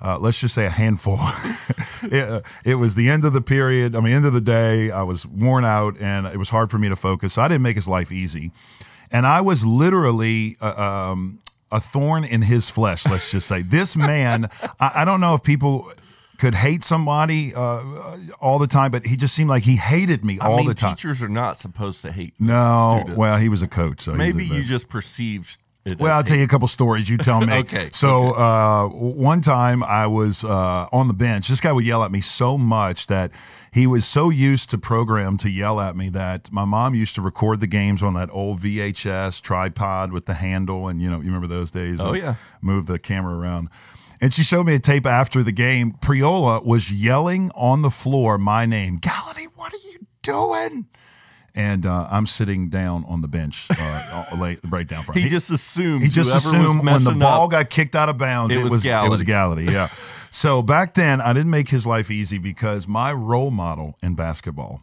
uh, 0.00 0.18
let's 0.18 0.40
just 0.40 0.54
say 0.54 0.66
a 0.66 0.70
handful. 0.70 1.18
it, 2.02 2.28
uh, 2.28 2.40
it 2.64 2.76
was 2.76 2.94
the 2.94 3.08
end 3.08 3.24
of 3.24 3.32
the 3.32 3.40
period. 3.40 3.96
I 3.96 4.00
mean, 4.00 4.12
end 4.12 4.26
of 4.26 4.32
the 4.32 4.40
day. 4.40 4.90
I 4.90 5.02
was 5.02 5.26
worn 5.26 5.64
out, 5.64 6.00
and 6.00 6.26
it 6.26 6.36
was 6.36 6.50
hard 6.50 6.70
for 6.70 6.78
me 6.78 6.88
to 6.88 6.96
focus. 6.96 7.34
So 7.34 7.42
I 7.42 7.48
didn't 7.48 7.62
make 7.62 7.76
his 7.76 7.88
life 7.88 8.12
easy, 8.12 8.52
and 9.10 9.26
I 9.26 9.40
was 9.40 9.64
literally. 9.64 10.56
Uh, 10.60 11.10
um, 11.12 11.40
a 11.70 11.80
thorn 11.80 12.24
in 12.24 12.40
his 12.40 12.70
flesh, 12.70 13.06
let's 13.06 13.30
just 13.30 13.46
say. 13.46 13.60
This 13.60 13.94
man, 13.94 14.48
I, 14.80 14.92
I 14.96 15.04
don't 15.04 15.20
know 15.20 15.34
if 15.34 15.42
people 15.42 15.92
could 16.38 16.54
hate 16.54 16.84
somebody 16.84 17.52
uh, 17.54 18.16
all 18.40 18.58
the 18.58 18.66
time, 18.66 18.90
but 18.90 19.04
he 19.04 19.16
just 19.16 19.34
seemed 19.34 19.50
like 19.50 19.64
he 19.64 19.76
hated 19.76 20.24
me 20.24 20.38
all 20.38 20.54
I 20.54 20.56
mean, 20.58 20.68
the 20.68 20.74
time. 20.74 20.94
teachers 20.94 21.22
are 21.22 21.28
not 21.28 21.56
supposed 21.56 22.02
to 22.02 22.12
hate 22.12 22.34
no, 22.38 22.90
students. 22.96 23.18
well, 23.18 23.38
he 23.38 23.48
was 23.48 23.60
a 23.60 23.68
coach, 23.68 24.02
so 24.02 24.14
maybe 24.14 24.46
you 24.46 24.62
just 24.62 24.88
perceived. 24.88 25.58
Well, 25.98 26.14
I'll 26.16 26.22
tell 26.22 26.36
you 26.36 26.44
a 26.44 26.48
couple 26.48 26.68
stories. 26.68 27.08
You 27.08 27.16
tell 27.16 27.40
me. 27.40 27.52
Okay, 27.58 27.88
So 27.92 28.34
uh, 28.34 28.88
one 28.88 29.40
time 29.40 29.82
I 29.82 30.06
was 30.06 30.44
uh, 30.44 30.86
on 30.92 31.08
the 31.08 31.14
bench. 31.14 31.48
This 31.48 31.60
guy 31.60 31.72
would 31.72 31.84
yell 31.84 32.04
at 32.04 32.12
me 32.12 32.20
so 32.20 32.58
much 32.58 33.06
that 33.06 33.32
he 33.72 33.86
was 33.86 34.04
so 34.04 34.30
used 34.30 34.70
to 34.70 34.78
program 34.78 35.38
to 35.38 35.50
yell 35.50 35.80
at 35.80 35.96
me 35.96 36.08
that 36.10 36.52
my 36.52 36.64
mom 36.64 36.94
used 36.94 37.14
to 37.16 37.22
record 37.22 37.60
the 37.60 37.66
games 37.66 38.02
on 38.02 38.14
that 38.14 38.28
old 38.32 38.60
VHS 38.60 39.40
tripod 39.40 40.12
with 40.12 40.26
the 40.26 40.34
handle, 40.34 40.88
and 40.88 41.00
you 41.00 41.08
know, 41.08 41.18
you 41.18 41.26
remember 41.26 41.46
those 41.46 41.70
days? 41.70 42.00
Oh, 42.00 42.12
yeah. 42.12 42.34
Move 42.60 42.86
the 42.86 42.98
camera 42.98 43.36
around. 43.36 43.68
And 44.20 44.34
she 44.34 44.42
showed 44.42 44.66
me 44.66 44.74
a 44.74 44.78
tape 44.80 45.06
after 45.06 45.42
the 45.42 45.52
game. 45.52 45.92
Priola 45.92 46.64
was 46.64 46.92
yelling 46.92 47.50
on 47.54 47.82
the 47.82 47.90
floor 47.90 48.36
my 48.36 48.66
name. 48.66 48.98
Gallaty, 48.98 49.46
what 49.54 49.72
are 49.72 49.76
you 49.76 50.06
doing? 50.22 50.86
And 51.54 51.86
uh, 51.86 52.06
I'm 52.10 52.26
sitting 52.26 52.68
down 52.68 53.04
on 53.08 53.20
the 53.20 53.28
bench, 53.28 53.68
uh, 53.70 54.24
right 54.68 54.86
down 54.86 55.02
front. 55.02 55.20
He 55.20 55.28
just 55.28 55.50
assumed. 55.50 56.04
He 56.04 56.08
just 56.08 56.34
assumed 56.34 56.84
when 56.84 57.02
the 57.02 57.16
ball 57.18 57.44
up, 57.44 57.50
got 57.50 57.70
kicked 57.70 57.96
out 57.96 58.08
of 58.08 58.16
bounds, 58.16 58.54
It 58.54 58.60
it, 58.60 58.62
was 58.62 58.72
was 58.72 58.84
it 58.84 59.08
was 59.08 59.22
Gallaty. 59.24 59.66
Gallaty. 59.66 59.72
Yeah. 59.72 59.88
so 60.30 60.62
back 60.62 60.94
then, 60.94 61.20
I 61.20 61.32
didn't 61.32 61.50
make 61.50 61.68
his 61.68 61.86
life 61.86 62.10
easy 62.10 62.38
because 62.38 62.86
my 62.86 63.12
role 63.12 63.50
model 63.50 63.96
in 64.02 64.14
basketball 64.14 64.82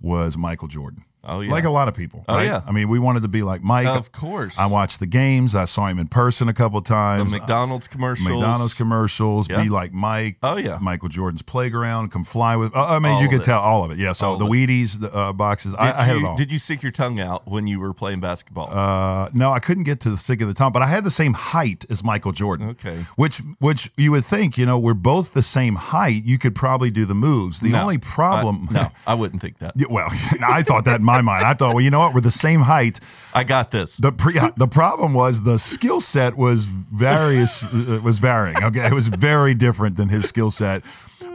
was 0.00 0.36
Michael 0.36 0.68
Jordan. 0.68 1.04
Oh, 1.26 1.40
yeah. 1.40 1.50
Like 1.50 1.64
a 1.64 1.70
lot 1.70 1.88
of 1.88 1.94
people. 1.94 2.24
Oh, 2.28 2.36
right? 2.36 2.46
yeah. 2.46 2.62
I 2.66 2.72
mean, 2.72 2.88
we 2.88 2.98
wanted 2.98 3.22
to 3.22 3.28
be 3.28 3.42
like 3.42 3.62
Mike. 3.62 3.86
Of 3.86 4.12
course. 4.12 4.58
I 4.58 4.66
watched 4.66 5.00
the 5.00 5.06
games. 5.06 5.54
I 5.54 5.64
saw 5.64 5.86
him 5.86 5.98
in 5.98 6.08
person 6.08 6.48
a 6.48 6.52
couple 6.54 6.78
of 6.78 6.84
the 6.84 6.88
times. 6.94 7.32
McDonald's 7.32 7.88
commercials. 7.88 8.28
McDonald's 8.28 8.74
commercials, 8.74 9.48
Yeah. 9.48 9.62
be 9.62 9.68
like 9.68 9.92
Mike. 9.92 10.36
Oh, 10.42 10.56
yeah. 10.56 10.78
Michael 10.80 11.08
Jordan's 11.08 11.42
playground, 11.42 12.10
come 12.10 12.24
fly 12.24 12.56
with. 12.56 12.74
I 12.76 12.98
mean, 12.98 13.12
All 13.12 13.22
you 13.22 13.28
could 13.28 13.40
it. 13.40 13.44
tell 13.44 13.60
all 13.60 13.84
of 13.84 13.90
it. 13.90 13.98
Yeah. 13.98 14.12
So 14.12 14.28
All 14.30 14.36
the. 14.38 14.44
Wheaties, 14.44 15.00
the 15.00 15.12
uh, 15.14 15.32
boxes, 15.32 15.72
Did, 15.72 15.80
I, 15.80 16.00
I 16.00 16.02
had 16.04 16.16
you, 16.16 16.24
it 16.24 16.28
all. 16.28 16.36
did 16.36 16.52
you 16.52 16.58
stick 16.58 16.82
your 16.82 16.92
tongue 16.92 17.18
out 17.18 17.48
when 17.48 17.66
you 17.66 17.80
were 17.80 17.92
playing 17.94 18.20
basketball? 18.20 18.68
Uh, 18.70 19.30
no, 19.32 19.50
I 19.52 19.58
couldn't 19.58 19.84
get 19.84 20.00
to 20.00 20.10
the 20.10 20.16
stick 20.18 20.40
of 20.42 20.48
the 20.48 20.54
tongue, 20.54 20.72
but 20.72 20.82
I 20.82 20.86
had 20.86 21.02
the 21.04 21.10
same 21.10 21.32
height 21.34 21.84
as 21.90 22.04
Michael 22.04 22.32
Jordan. 22.32 22.68
Okay. 22.70 23.04
Which, 23.16 23.38
which 23.58 23.90
you 23.96 24.12
would 24.12 24.24
think, 24.24 24.56
you 24.58 24.66
know, 24.66 24.78
we're 24.78 24.94
both 24.94 25.32
the 25.32 25.42
same 25.42 25.74
height. 25.76 26.24
You 26.24 26.38
could 26.38 26.54
probably 26.54 26.90
do 26.90 27.04
the 27.06 27.14
moves. 27.14 27.60
The 27.60 27.70
No. 27.70 27.82
only 27.82 27.98
problem, 27.98 28.68
I, 28.70 28.72
no, 28.74 28.86
I 29.06 29.14
wouldn't 29.14 29.40
think 29.42 29.58
that. 29.58 29.74
Well, 29.90 30.08
I 30.46 30.62
thought 30.62 30.84
that 30.84 31.00
in 31.00 31.04
my 31.16 31.22
mind. 31.22 31.44
I 31.44 31.54
thought, 31.54 31.74
well, 31.74 31.84
you 31.84 31.90
know 31.90 32.00
what? 32.00 32.14
We're 32.14 32.20
the 32.20 32.30
same 32.30 32.60
height. 32.60 33.00
I 33.34 33.44
got 33.44 33.70
this. 33.70 33.96
The 33.96 34.12
pre- 34.12 34.40
the 34.56 34.68
problem 34.68 35.12
was 35.14 35.42
the 35.42 35.58
skill 35.58 36.00
set 36.00 36.36
was 36.36 36.64
various 36.64 37.64
uh, 37.64 38.00
was 38.02 38.18
varying. 38.18 38.62
Okay, 38.62 38.86
it 38.86 38.92
was 38.92 39.08
very 39.08 39.54
different 39.54 39.96
than 39.96 40.08
his 40.08 40.28
skill 40.28 40.50
set, 40.50 40.82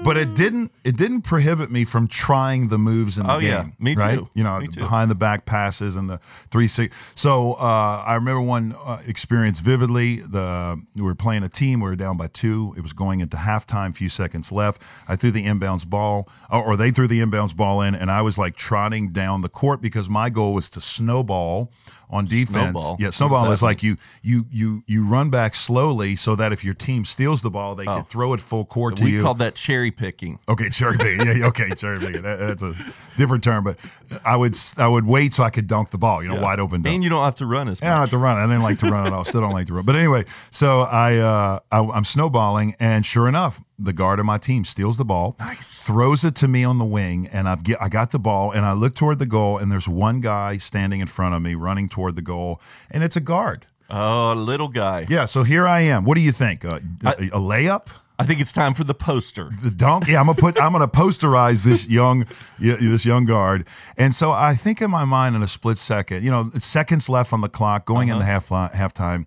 but 0.03 0.17
it 0.17 0.33
didn't 0.33 0.71
it 0.83 0.95
didn't 0.97 1.21
prohibit 1.23 1.69
me 1.69 1.83
from 1.83 2.07
trying 2.07 2.69
the 2.69 2.77
moves 2.77 3.17
in 3.17 3.27
the 3.27 3.33
Oh, 3.35 3.39
game. 3.39 3.49
yeah. 3.49 3.65
Me 3.79 3.95
right? 3.95 4.17
too. 4.19 4.29
You 4.33 4.43
know, 4.43 4.61
too. 4.61 4.79
behind 4.79 5.11
the 5.11 5.15
back 5.15 5.45
passes 5.45 5.95
and 5.95 6.09
the 6.09 6.17
three 6.51 6.67
six. 6.67 6.95
So 7.15 7.53
uh, 7.53 8.03
I 8.05 8.15
remember 8.15 8.41
one 8.41 8.75
uh, 8.85 9.01
experience 9.05 9.59
vividly. 9.59 10.17
The 10.17 10.81
we 10.95 11.01
were 11.01 11.15
playing 11.15 11.43
a 11.43 11.49
team. 11.49 11.81
We 11.81 11.89
were 11.89 11.95
down 11.95 12.17
by 12.17 12.27
two. 12.27 12.73
It 12.77 12.81
was 12.81 12.93
going 12.93 13.19
into 13.19 13.37
halftime. 13.37 13.95
Few 13.95 14.09
seconds 14.09 14.51
left. 14.51 14.81
I 15.07 15.15
threw 15.15 15.31
the 15.31 15.45
inbounds 15.45 15.85
ball, 15.87 16.29
or, 16.49 16.77
they 16.77 16.91
threw 16.91 17.07
the 17.07 17.19
inbounds 17.19 17.55
ball 17.55 17.81
in, 17.81 17.93
and 17.95 18.09
I 18.09 18.21
was 18.21 18.37
like 18.37 18.55
trotting 18.55 19.09
down 19.11 19.41
the 19.41 19.49
court 19.49 19.81
because 19.81 20.09
my 20.09 20.29
goal 20.29 20.53
was 20.53 20.69
to 20.71 20.81
snowball 20.81 21.71
on 22.09 22.25
defense. 22.25 22.71
Snowball? 22.79 22.97
Yeah, 22.99 23.09
snowball 23.11 23.45
does 23.45 23.55
is 23.59 23.63
like 23.63 23.83
you 23.83 23.97
you 24.23 24.45
you 24.49 24.83
you 24.87 25.05
run 25.07 25.29
back 25.29 25.53
slowly 25.55 26.15
so 26.15 26.35
that 26.35 26.51
if 26.53 26.63
your 26.63 26.73
team 26.73 27.05
steals 27.05 27.41
the 27.41 27.49
ball, 27.51 27.75
they 27.75 27.85
can 27.85 28.03
throw 28.05 28.33
it 28.33 28.41
full 28.41 28.65
court 28.65 28.95
to 28.97 29.03
Oh. 29.03 29.05
we 29.05 29.11
you. 29.13 29.21
called 29.21 29.39
that 29.39 29.55
cherry 29.55 29.88
cherry 29.91 30.11
picking. 30.11 30.39
Okay, 30.47 30.69
cherry 30.69 30.97
picking. 30.97 31.25
Yeah, 31.25 31.47
okay, 31.47 31.69
cherry 31.75 31.99
picking. 31.99 32.21
That, 32.21 32.37
that's 32.39 32.61
a 32.63 32.73
different 33.17 33.43
term, 33.43 33.63
but 33.63 33.77
I 34.25 34.35
would 34.35 34.55
I 34.77 34.87
would 34.87 35.05
wait 35.05 35.33
so 35.33 35.43
I 35.43 35.49
could 35.49 35.67
dunk 35.67 35.91
the 35.91 35.97
ball. 35.97 36.21
You 36.23 36.29
know, 36.29 36.41
wide 36.41 36.59
open 36.59 36.81
dunk. 36.81 36.93
And 36.93 37.03
you 37.03 37.09
don't 37.09 37.23
have 37.23 37.35
to 37.35 37.45
run 37.45 37.67
as 37.67 37.81
much. 37.81 37.87
Yeah, 37.87 37.91
I 37.91 37.93
don't 37.95 38.01
have 38.01 38.09
to 38.11 38.17
run. 38.17 38.37
I 38.37 38.45
didn't 38.45 38.63
like 38.63 38.79
to 38.79 38.89
run 38.89 39.07
at 39.07 39.13
all. 39.13 39.23
Still 39.23 39.41
don't 39.41 39.53
like 39.53 39.67
to 39.67 39.73
run. 39.73 39.85
But 39.85 39.95
anyway, 39.95 40.25
so 40.51 40.81
I, 40.81 41.17
uh, 41.17 41.59
I 41.71 41.79
I'm 41.79 42.05
snowballing, 42.05 42.75
and 42.79 43.05
sure 43.05 43.27
enough, 43.27 43.61
the 43.77 43.93
guard 43.93 44.19
of 44.19 44.25
my 44.25 44.37
team 44.37 44.65
steals 44.65 44.97
the 44.97 45.05
ball, 45.05 45.35
Nice. 45.39 45.81
throws 45.83 46.23
it 46.23 46.35
to 46.35 46.47
me 46.47 46.63
on 46.63 46.77
the 46.77 46.85
wing, 46.85 47.27
and 47.27 47.47
I've 47.47 47.63
get 47.63 47.81
I 47.81 47.89
got 47.89 48.11
the 48.11 48.19
ball, 48.19 48.51
and 48.51 48.65
I 48.65 48.73
look 48.73 48.95
toward 48.95 49.19
the 49.19 49.25
goal, 49.25 49.57
and 49.57 49.71
there's 49.71 49.87
one 49.87 50.21
guy 50.21 50.57
standing 50.57 50.99
in 50.99 51.07
front 51.07 51.35
of 51.35 51.41
me, 51.41 51.55
running 51.55 51.89
toward 51.89 52.15
the 52.15 52.21
goal, 52.21 52.61
and 52.91 53.03
it's 53.03 53.15
a 53.15 53.21
guard. 53.21 53.65
Oh, 53.91 54.33
little 54.37 54.67
guy. 54.67 55.07
Yeah, 55.09 55.25
so 55.25 55.41
here 55.41 55.65
I 55.67 55.79
am. 55.79 56.05
What 56.05 56.13
do 56.15 56.21
you 56.21 56.31
think? 56.31 56.63
Uh, 56.63 56.79
a 57.03 57.09
a 57.09 57.39
layup? 57.39 57.87
I 58.19 58.25
think 58.25 58.41
it's 58.41 58.51
time 58.51 58.73
for 58.73 58.83
the 58.83 58.93
poster. 58.93 59.49
the 59.63 59.71
donkey. 59.71 60.17
I'm 60.17 60.25
gonna 60.25 60.37
put. 60.37 60.61
I'm 60.61 60.73
gonna 60.73 60.89
posterize 60.89 61.63
this 61.63 61.87
young, 61.87 62.25
this 62.59 63.05
young 63.05 63.23
guard. 63.23 63.65
And 63.97 64.13
so 64.13 64.33
I 64.33 64.55
think 64.55 64.81
in 64.81 64.91
my 64.91 65.05
mind, 65.05 65.37
in 65.37 65.41
a 65.41 65.47
split 65.47 65.77
second, 65.77 66.25
you 66.25 66.29
know, 66.29 66.49
seconds 66.59 67.07
left 67.07 67.31
on 67.31 67.39
the 67.39 67.47
clock, 67.47 67.85
going 67.85 68.09
in 68.09 68.19
the 68.19 68.25
uh-huh. 68.25 68.69
half 68.71 68.95
halftime. 68.95 69.25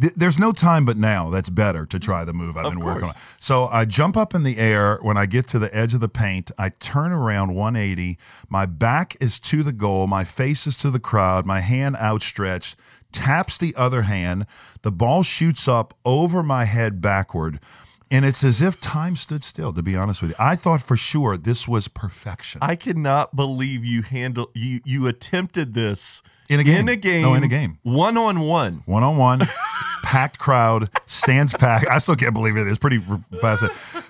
th- 0.00 0.14
There's 0.14 0.38
no 0.38 0.52
time 0.52 0.86
but 0.86 0.96
now. 0.96 1.28
That's 1.28 1.50
better 1.50 1.84
to 1.84 1.98
try 1.98 2.24
the 2.24 2.32
move 2.32 2.56
I've 2.56 2.64
Of 2.64 2.72
been 2.72 2.84
working 2.84 3.08
on. 3.10 3.14
So 3.40 3.66
I 3.66 3.84
jump 3.84 4.16
up 4.16 4.34
in 4.34 4.42
the 4.42 4.56
air. 4.56 4.98
When 5.02 5.18
I 5.18 5.26
get 5.26 5.46
to 5.48 5.58
the 5.58 5.74
edge 5.76 5.92
of 5.92 6.00
the 6.00 6.08
paint, 6.08 6.50
I 6.56 6.70
turn 6.70 7.12
around 7.12 7.54
180. 7.54 8.16
My 8.48 8.64
back 8.64 9.18
is 9.20 9.38
to 9.40 9.62
the 9.62 9.72
goal. 9.74 10.06
My 10.06 10.24
face 10.24 10.66
is 10.66 10.78
to 10.78 10.90
the 10.90 11.00
crowd. 11.00 11.44
My 11.44 11.60
hand 11.60 11.94
outstretched, 11.96 12.78
taps 13.12 13.58
the 13.58 13.74
other 13.76 14.02
hand. 14.02 14.46
The 14.80 14.92
ball 14.92 15.24
shoots 15.24 15.68
up 15.68 15.92
over 16.06 16.42
my 16.42 16.64
head 16.64 17.02
backward. 17.02 17.60
And 18.10 18.24
it's 18.24 18.42
as 18.42 18.60
if 18.60 18.80
time 18.80 19.14
stood 19.14 19.44
still, 19.44 19.72
to 19.72 19.82
be 19.82 19.96
honest 19.96 20.20
with 20.20 20.32
you. 20.32 20.36
I 20.38 20.56
thought 20.56 20.82
for 20.82 20.96
sure 20.96 21.36
this 21.36 21.68
was 21.68 21.86
perfection. 21.86 22.58
I 22.60 22.74
cannot 22.74 23.36
believe 23.36 23.84
you 23.84 24.02
handle 24.02 24.50
you 24.54 24.80
you 24.84 25.06
attempted 25.06 25.74
this 25.74 26.22
In 26.50 26.58
a 26.58 26.64
game. 26.64 26.80
In 26.80 26.88
a 26.88 26.96
game. 26.96 27.22
No, 27.22 27.34
in 27.34 27.44
a 27.44 27.48
game. 27.48 27.78
One 27.82 28.16
on 28.18 28.40
one. 28.40 28.82
one 28.84 29.04
on 29.04 29.16
one, 29.16 29.40
packed 30.02 30.40
crowd, 30.40 30.90
stands 31.06 31.54
packed. 31.54 31.86
I 31.88 31.98
still 31.98 32.16
can't 32.16 32.34
believe 32.34 32.56
it. 32.56 32.66
It's 32.66 32.76
pretty 32.78 33.00
fast. 33.40 33.62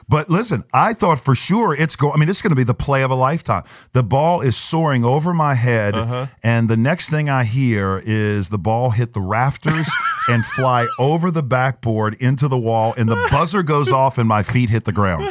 But 0.09 0.31
listen, 0.31 0.65
I 0.73 0.95
thought 0.95 1.21
for 1.21 1.35
sure 1.35 1.75
it's 1.75 1.97
going. 1.97 2.15
I 2.15 2.17
mean, 2.17 2.31
it's 2.31 2.41
going 2.41 2.51
to 2.53 2.57
be 2.57 2.65
the 2.65 2.73
play 2.73 3.03
of 3.03 3.11
a 3.11 3.15
lifetime. 3.15 3.65
The 3.93 4.03
ball 4.03 4.41
is 4.41 4.57
soaring 4.57 5.05
over 5.05 5.35
my 5.35 5.53
head, 5.55 5.95
uh-huh. 5.95 6.27
and 6.43 6.71
the 6.71 6.79
next 6.79 7.11
thing 7.11 7.29
I 7.29 7.45
hear 7.45 8.03
is 8.07 8.49
the 8.49 8.59
ball 8.59 8.89
hit 8.89 9.13
the 9.13 9.21
rafters 9.21 9.91
and 10.29 10.43
fly 10.45 10.87
over 10.99 11.31
the 11.31 11.43
backboard 11.43 12.15
into 12.21 12.49
the 12.49 12.59
wall, 12.59 12.95
and 12.97 13.07
the 13.07 13.29
buzzer 13.31 13.63
goes 13.63 13.93
off, 13.93 14.17
and 14.17 14.27
my 14.27 14.43
feet 14.43 14.71
hit 14.71 14.85
the 14.87 14.93
ground. 14.93 15.29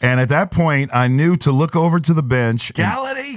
And 0.00 0.20
at 0.20 0.28
that 0.28 0.52
point, 0.52 0.90
I 0.94 1.08
knew 1.08 1.36
to 1.38 1.50
look 1.50 1.74
over 1.74 1.98
to 1.98 2.14
the 2.14 2.22
bench. 2.22 2.70
and- 2.70 2.76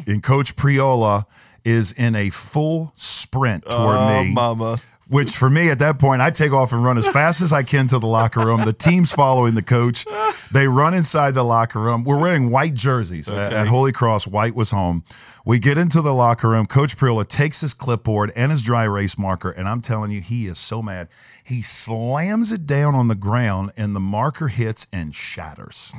and 0.08 0.22
Coach 0.24 0.56
Priola 0.56 1.26
is 1.66 1.92
in 1.92 2.16
a 2.16 2.30
full 2.30 2.94
sprint 2.98 3.64
toward 3.70 3.98
Oh, 3.98 4.24
me. 4.24 4.32
mama. 4.34 4.78
Which 5.10 5.36
for 5.36 5.50
me 5.50 5.70
at 5.70 5.80
that 5.80 6.00
point, 6.00 6.22
I 6.22 6.30
take 6.32 6.54
off 6.54 6.72
and 6.72 6.84
run 6.84 6.98
as 6.98 7.08
fast 7.08 7.42
as 7.42 7.52
I 7.52 7.62
can 7.62 7.88
to 7.90 8.00
the 8.00 8.08
locker 8.08 8.40
room. 8.40 8.64
The 8.64 8.74
team's 8.74 9.12
following 9.12 9.54
the 9.54 9.62
coach. 9.62 10.06
They 10.52 10.68
run 10.68 10.94
inside 10.94 11.36
the 11.36 11.44
locker 11.44 11.80
room. 11.82 12.04
We're 12.06 12.18
wearing 12.18 12.50
white 12.50 12.74
jerseys 12.74 13.30
at, 13.30 13.52
at 13.52 13.68
Holy 13.68 13.92
Cross. 13.92 14.28
White 14.28 14.56
was 14.56 14.72
home. 14.72 15.04
We 15.46 15.60
get 15.60 15.78
into 15.78 16.02
the 16.02 16.14
locker 16.14 16.50
room. 16.50 16.66
Coach 16.66 16.98
Priola 16.98 17.26
takes 17.26 17.60
his 17.62 17.74
clipboard 17.74 18.32
and 18.36 18.50
his 18.52 18.64
dry 18.64 18.86
erase 18.86 19.18
marker, 19.18 19.52
and 19.52 19.68
I'm 19.68 19.82
telling 19.82 20.10
you, 20.10 20.22
he 20.22 20.48
is 20.48 20.58
so 20.58 20.82
mad. 20.82 21.10
He 21.44 21.62
slams 21.62 22.54
it 22.54 22.66
down 22.66 22.96
on 22.96 23.10
the 23.10 23.14
ground, 23.16 23.72
and 23.76 23.94
the 23.94 24.00
marker 24.00 24.48
hits 24.48 24.88
and 24.94 25.14
shatters 25.14 25.92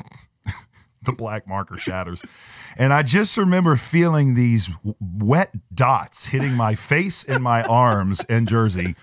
the 1.04 1.12
black 1.12 1.46
marker 1.46 1.76
shatters. 1.76 2.22
And 2.76 2.92
I 2.92 3.02
just 3.02 3.36
remember 3.36 3.76
feeling 3.76 4.34
these 4.34 4.70
wet 5.00 5.50
dots 5.74 6.26
hitting 6.26 6.54
my 6.56 6.74
face 6.74 7.24
and 7.24 7.42
my 7.42 7.62
arms 7.64 8.20
and 8.28 8.48
jersey. 8.48 8.94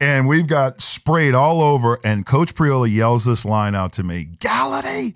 And 0.00 0.28
we've 0.28 0.46
got 0.46 0.80
sprayed 0.80 1.34
all 1.34 1.60
over. 1.60 1.98
And 2.04 2.24
Coach 2.24 2.54
Priola 2.54 2.88
yells 2.88 3.24
this 3.24 3.44
line 3.44 3.74
out 3.74 3.92
to 3.94 4.02
me 4.02 4.28
Gallaty, 4.38 5.14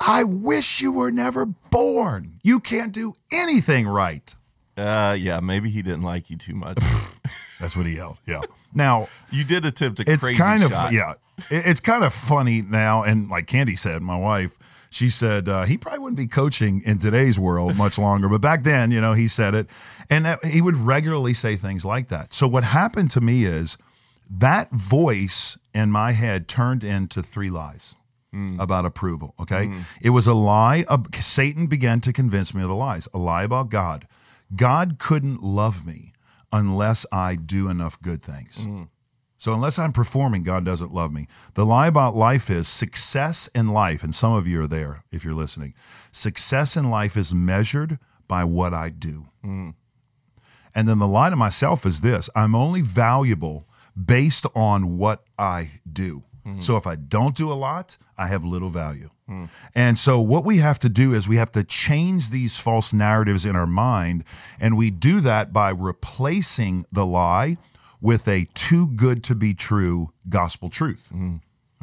I 0.00 0.24
wish 0.24 0.80
you 0.80 0.92
were 0.92 1.10
never 1.12 1.46
born. 1.46 2.38
You 2.42 2.58
can't 2.60 2.92
do 2.92 3.14
anything 3.30 3.86
right. 3.86 4.34
Uh 4.76 5.14
yeah, 5.18 5.40
maybe 5.40 5.68
he 5.68 5.82
didn't 5.82 6.02
like 6.02 6.30
you 6.30 6.36
too 6.38 6.54
much. 6.54 6.78
That's 7.60 7.76
what 7.76 7.86
he 7.86 7.96
yelled. 7.96 8.16
Yeah. 8.26 8.40
Now, 8.74 9.08
you 9.30 9.44
did 9.44 9.64
attempt 9.66 10.00
a 10.00 10.10
it's 10.10 10.24
crazy 10.24 10.38
kind 10.40 10.62
of 10.62 10.70
shot. 10.70 10.92
yeah 10.92 11.12
it- 11.50 11.66
it's 11.66 11.80
kind 11.80 12.02
of 12.04 12.14
funny 12.14 12.62
now 12.62 13.02
and 13.02 13.28
like 13.28 13.46
Kandi 13.46 13.78
said 13.78 14.00
my 14.02 14.16
wife 14.16 14.58
she 14.92 15.08
said 15.10 15.48
uh, 15.48 15.64
he 15.64 15.78
probably 15.78 16.00
wouldn't 16.00 16.18
be 16.18 16.26
coaching 16.26 16.82
in 16.84 16.98
today's 16.98 17.38
world 17.38 17.76
much 17.76 17.98
longer 17.98 18.28
but 18.28 18.40
back 18.40 18.62
then 18.62 18.90
you 18.90 19.00
know 19.00 19.14
he 19.14 19.28
said 19.28 19.54
it. 19.54 19.68
And 20.10 20.26
that, 20.26 20.44
he 20.44 20.60
would 20.60 20.76
regularly 20.76 21.34
say 21.34 21.56
things 21.56 21.84
like 21.84 22.08
that. 22.08 22.34
So 22.34 22.46
what 22.46 22.64
happened 22.64 23.10
to 23.12 23.20
me 23.20 23.44
is 23.44 23.78
that 24.30 24.70
voice 24.70 25.58
in 25.74 25.90
my 25.90 26.12
head 26.12 26.48
turned 26.48 26.84
into 26.84 27.22
three 27.22 27.50
lies 27.50 27.94
hmm. 28.32 28.60
about 28.60 28.84
approval 28.84 29.34
okay? 29.40 29.66
Hmm. 29.66 29.80
It 30.02 30.10
was 30.10 30.26
a 30.26 30.34
lie 30.34 30.84
of, 30.88 31.06
satan 31.14 31.66
began 31.66 32.00
to 32.00 32.12
convince 32.12 32.54
me 32.54 32.62
of 32.62 32.68
the 32.68 32.74
lies 32.74 33.08
a 33.14 33.18
lie 33.18 33.44
about 33.44 33.70
god. 33.70 34.06
God 34.54 34.98
couldn't 34.98 35.42
love 35.42 35.86
me 35.86 36.12
unless 36.54 37.06
i 37.10 37.34
do 37.34 37.68
enough 37.68 38.00
good 38.02 38.22
things 38.22 38.64
hmm. 38.64 38.82
So 39.42 39.52
unless 39.52 39.76
I'm 39.76 39.92
performing, 39.92 40.44
God 40.44 40.64
doesn't 40.64 40.94
love 40.94 41.12
me. 41.12 41.26
The 41.54 41.66
lie 41.66 41.88
about 41.88 42.14
life 42.14 42.48
is 42.48 42.68
success 42.68 43.50
in 43.52 43.70
life, 43.70 44.04
and 44.04 44.14
some 44.14 44.32
of 44.34 44.46
you 44.46 44.62
are 44.62 44.68
there 44.68 45.02
if 45.10 45.24
you're 45.24 45.34
listening. 45.34 45.74
Success 46.12 46.76
in 46.76 46.90
life 46.90 47.16
is 47.16 47.34
measured 47.34 47.98
by 48.28 48.44
what 48.44 48.72
I 48.72 48.90
do. 48.90 49.26
Hmm. 49.42 49.70
And 50.76 50.86
then 50.86 51.00
the 51.00 51.08
lie 51.08 51.28
to 51.28 51.34
myself 51.34 51.84
is 51.84 52.02
this 52.02 52.30
I'm 52.36 52.54
only 52.54 52.82
valuable 52.82 53.66
based 54.00 54.46
on 54.54 54.96
what 54.96 55.24
I 55.36 55.72
do. 55.92 56.22
Hmm. 56.44 56.60
So 56.60 56.76
if 56.76 56.86
I 56.86 56.94
don't 56.94 57.34
do 57.34 57.50
a 57.50 57.54
lot, 57.54 57.96
I 58.16 58.28
have 58.28 58.44
little 58.44 58.70
value. 58.70 59.10
Hmm. 59.26 59.46
And 59.74 59.98
so 59.98 60.20
what 60.20 60.44
we 60.44 60.58
have 60.58 60.78
to 60.78 60.88
do 60.88 61.14
is 61.14 61.28
we 61.28 61.38
have 61.38 61.50
to 61.50 61.64
change 61.64 62.30
these 62.30 62.60
false 62.60 62.92
narratives 62.92 63.44
in 63.44 63.56
our 63.56 63.66
mind. 63.66 64.22
And 64.60 64.76
we 64.76 64.92
do 64.92 65.18
that 65.18 65.52
by 65.52 65.70
replacing 65.70 66.86
the 66.92 67.04
lie 67.04 67.56
with 68.02 68.28
a 68.28 68.46
too 68.52 68.88
good 68.88 69.24
to 69.24 69.34
be 69.34 69.54
true 69.54 70.12
gospel 70.28 70.68
truth. 70.68 71.10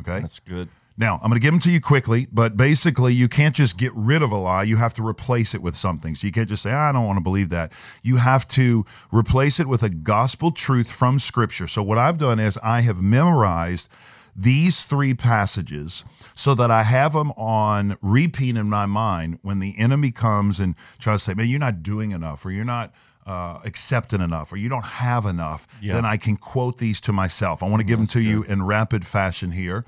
Okay. 0.01 0.19
That's 0.19 0.39
good. 0.39 0.69
Now, 0.97 1.15
I'm 1.23 1.29
going 1.29 1.39
to 1.39 1.39
give 1.39 1.53
them 1.53 1.61
to 1.61 1.71
you 1.71 1.79
quickly, 1.79 2.27
but 2.29 2.57
basically, 2.57 3.13
you 3.13 3.29
can't 3.29 3.55
just 3.55 3.77
get 3.77 3.93
rid 3.95 4.21
of 4.21 4.33
a 4.33 4.35
lie. 4.35 4.63
You 4.63 4.75
have 4.75 4.93
to 4.95 5.07
replace 5.07 5.55
it 5.55 5.61
with 5.61 5.77
something. 5.77 6.13
So 6.13 6.27
you 6.27 6.33
can't 6.33 6.49
just 6.49 6.61
say, 6.61 6.73
"Ah, 6.73 6.89
I 6.89 6.91
don't 6.91 7.05
want 7.05 7.15
to 7.15 7.23
believe 7.23 7.47
that. 7.49 7.71
You 8.03 8.17
have 8.17 8.45
to 8.49 8.85
replace 9.09 9.61
it 9.61 9.67
with 9.67 9.81
a 9.81 9.89
gospel 9.89 10.51
truth 10.51 10.91
from 10.91 11.17
Scripture. 11.17 11.67
So, 11.67 11.81
what 11.81 11.97
I've 11.97 12.17
done 12.17 12.37
is 12.37 12.59
I 12.61 12.81
have 12.81 13.01
memorized 13.01 13.87
these 14.35 14.83
three 14.83 15.13
passages 15.13 16.03
so 16.35 16.53
that 16.55 16.69
I 16.69 16.83
have 16.83 17.13
them 17.13 17.31
on 17.31 17.97
repeat 18.01 18.57
in 18.57 18.69
my 18.69 18.85
mind 18.85 19.39
when 19.41 19.59
the 19.59 19.77
enemy 19.77 20.11
comes 20.11 20.59
and 20.59 20.75
tries 20.99 21.19
to 21.19 21.23
say, 21.31 21.33
Man, 21.33 21.47
you're 21.47 21.59
not 21.59 21.81
doing 21.81 22.11
enough, 22.11 22.45
or 22.45 22.51
you're 22.51 22.65
not. 22.65 22.93
Uh, 23.25 23.59
accepting 23.63 24.21
enough, 24.21 24.51
or 24.51 24.57
you 24.57 24.67
don't 24.69 24.85
have 24.85 25.23
enough, 25.27 25.67
Yeah. 25.81 25.93
then 25.93 26.03
I 26.05 26.17
can 26.17 26.35
quote 26.35 26.77
these 26.79 26.99
to 27.01 27.13
myself. 27.13 27.61
I 27.61 27.67
want 27.67 27.79
to 27.79 27.83
give 27.83 27.99
them 27.99 28.07
to 28.07 28.21
you 28.21 28.41
in 28.43 28.63
rapid 28.63 29.05
fashion 29.05 29.51
here. 29.51 29.85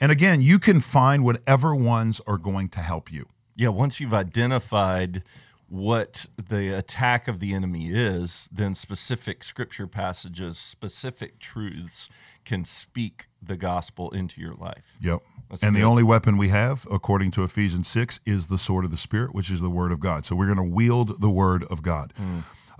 And 0.00 0.12
again, 0.12 0.40
you 0.40 0.60
can 0.60 0.78
find 0.80 1.24
whatever 1.24 1.74
ones 1.74 2.20
are 2.28 2.38
going 2.38 2.68
to 2.68 2.80
help 2.80 3.10
you. 3.10 3.26
Yeah, 3.56 3.70
once 3.70 3.98
you've 3.98 4.14
identified 4.14 5.24
what 5.68 6.26
the 6.36 6.76
attack 6.76 7.26
of 7.26 7.40
the 7.40 7.52
enemy 7.54 7.90
is, 7.90 8.48
then 8.52 8.74
specific 8.74 9.42
scripture 9.42 9.88
passages, 9.88 10.56
specific 10.58 11.40
truths 11.40 12.08
can 12.44 12.64
speak 12.64 13.26
the 13.42 13.56
gospel 13.56 14.10
into 14.10 14.40
your 14.40 14.54
life. 14.54 14.94
Yep. 15.00 15.22
That's 15.48 15.62
and 15.62 15.74
the 15.74 15.82
only 15.82 16.02
weapon 16.02 16.36
we 16.36 16.48
have, 16.48 16.86
according 16.90 17.30
to 17.32 17.42
Ephesians 17.44 17.88
6, 17.88 18.20
is 18.26 18.46
the 18.48 18.58
sword 18.58 18.84
of 18.84 18.90
the 18.90 18.96
Spirit, 18.96 19.34
which 19.34 19.50
is 19.50 19.60
the 19.60 19.70
word 19.70 19.90
of 19.92 19.98
God. 20.00 20.24
So 20.24 20.36
we're 20.36 20.46
going 20.52 20.56
to 20.56 20.74
wield 20.74 21.20
the 21.20 21.30
word 21.30 21.64
of 21.64 21.82
God. 21.82 22.12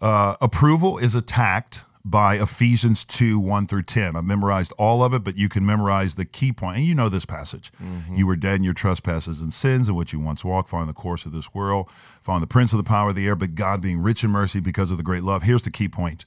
Uh, 0.01 0.37
approval 0.41 0.99
is 0.99 1.15
attacked 1.15 1.85
by 2.05 2.37
Ephesians 2.37 3.05
2 3.05 3.39
1 3.39 3.67
through 3.67 3.83
10. 3.83 4.15
I've 4.15 4.25
memorized 4.25 4.73
all 4.79 5.03
of 5.03 5.13
it, 5.13 5.25
but 5.25 5.37
you 5.37 5.49
can 5.49 5.67
memorize 5.67 6.15
the 6.15 6.25
key 6.25 6.53
point. 6.53 6.77
And 6.77 6.87
you 6.87 6.95
know 6.95 7.09
this 7.09 7.25
passage. 7.27 7.73
You 8.15 8.27
were 8.29 8.37
dead 8.37 8.57
in 8.57 8.63
your 8.63 8.75
trespasses 8.75 9.41
and 9.41 9.53
sins 9.53 9.89
in 9.89 9.97
which 9.97 10.13
you 10.13 10.21
once 10.21 10.45
walked, 10.45 10.69
following 10.69 10.87
the 10.87 10.93
course 10.95 11.27
of 11.27 11.33
this 11.33 11.53
world, 11.53 11.91
following 12.23 12.43
the 12.43 12.47
prince 12.47 12.73
of 12.73 12.77
the 12.77 12.85
power 12.85 13.09
of 13.09 13.17
the 13.17 13.27
air, 13.27 13.35
but 13.35 13.57
God 13.57 13.81
being 13.81 14.01
rich 14.01 14.23
in 14.23 14.31
mercy 14.31 14.61
because 14.61 14.93
of 14.93 14.99
the 14.99 15.03
great 15.03 15.25
love. 15.25 15.43
Here's 15.43 15.63
the 15.63 15.71
key 15.73 15.89
point. 15.89 16.25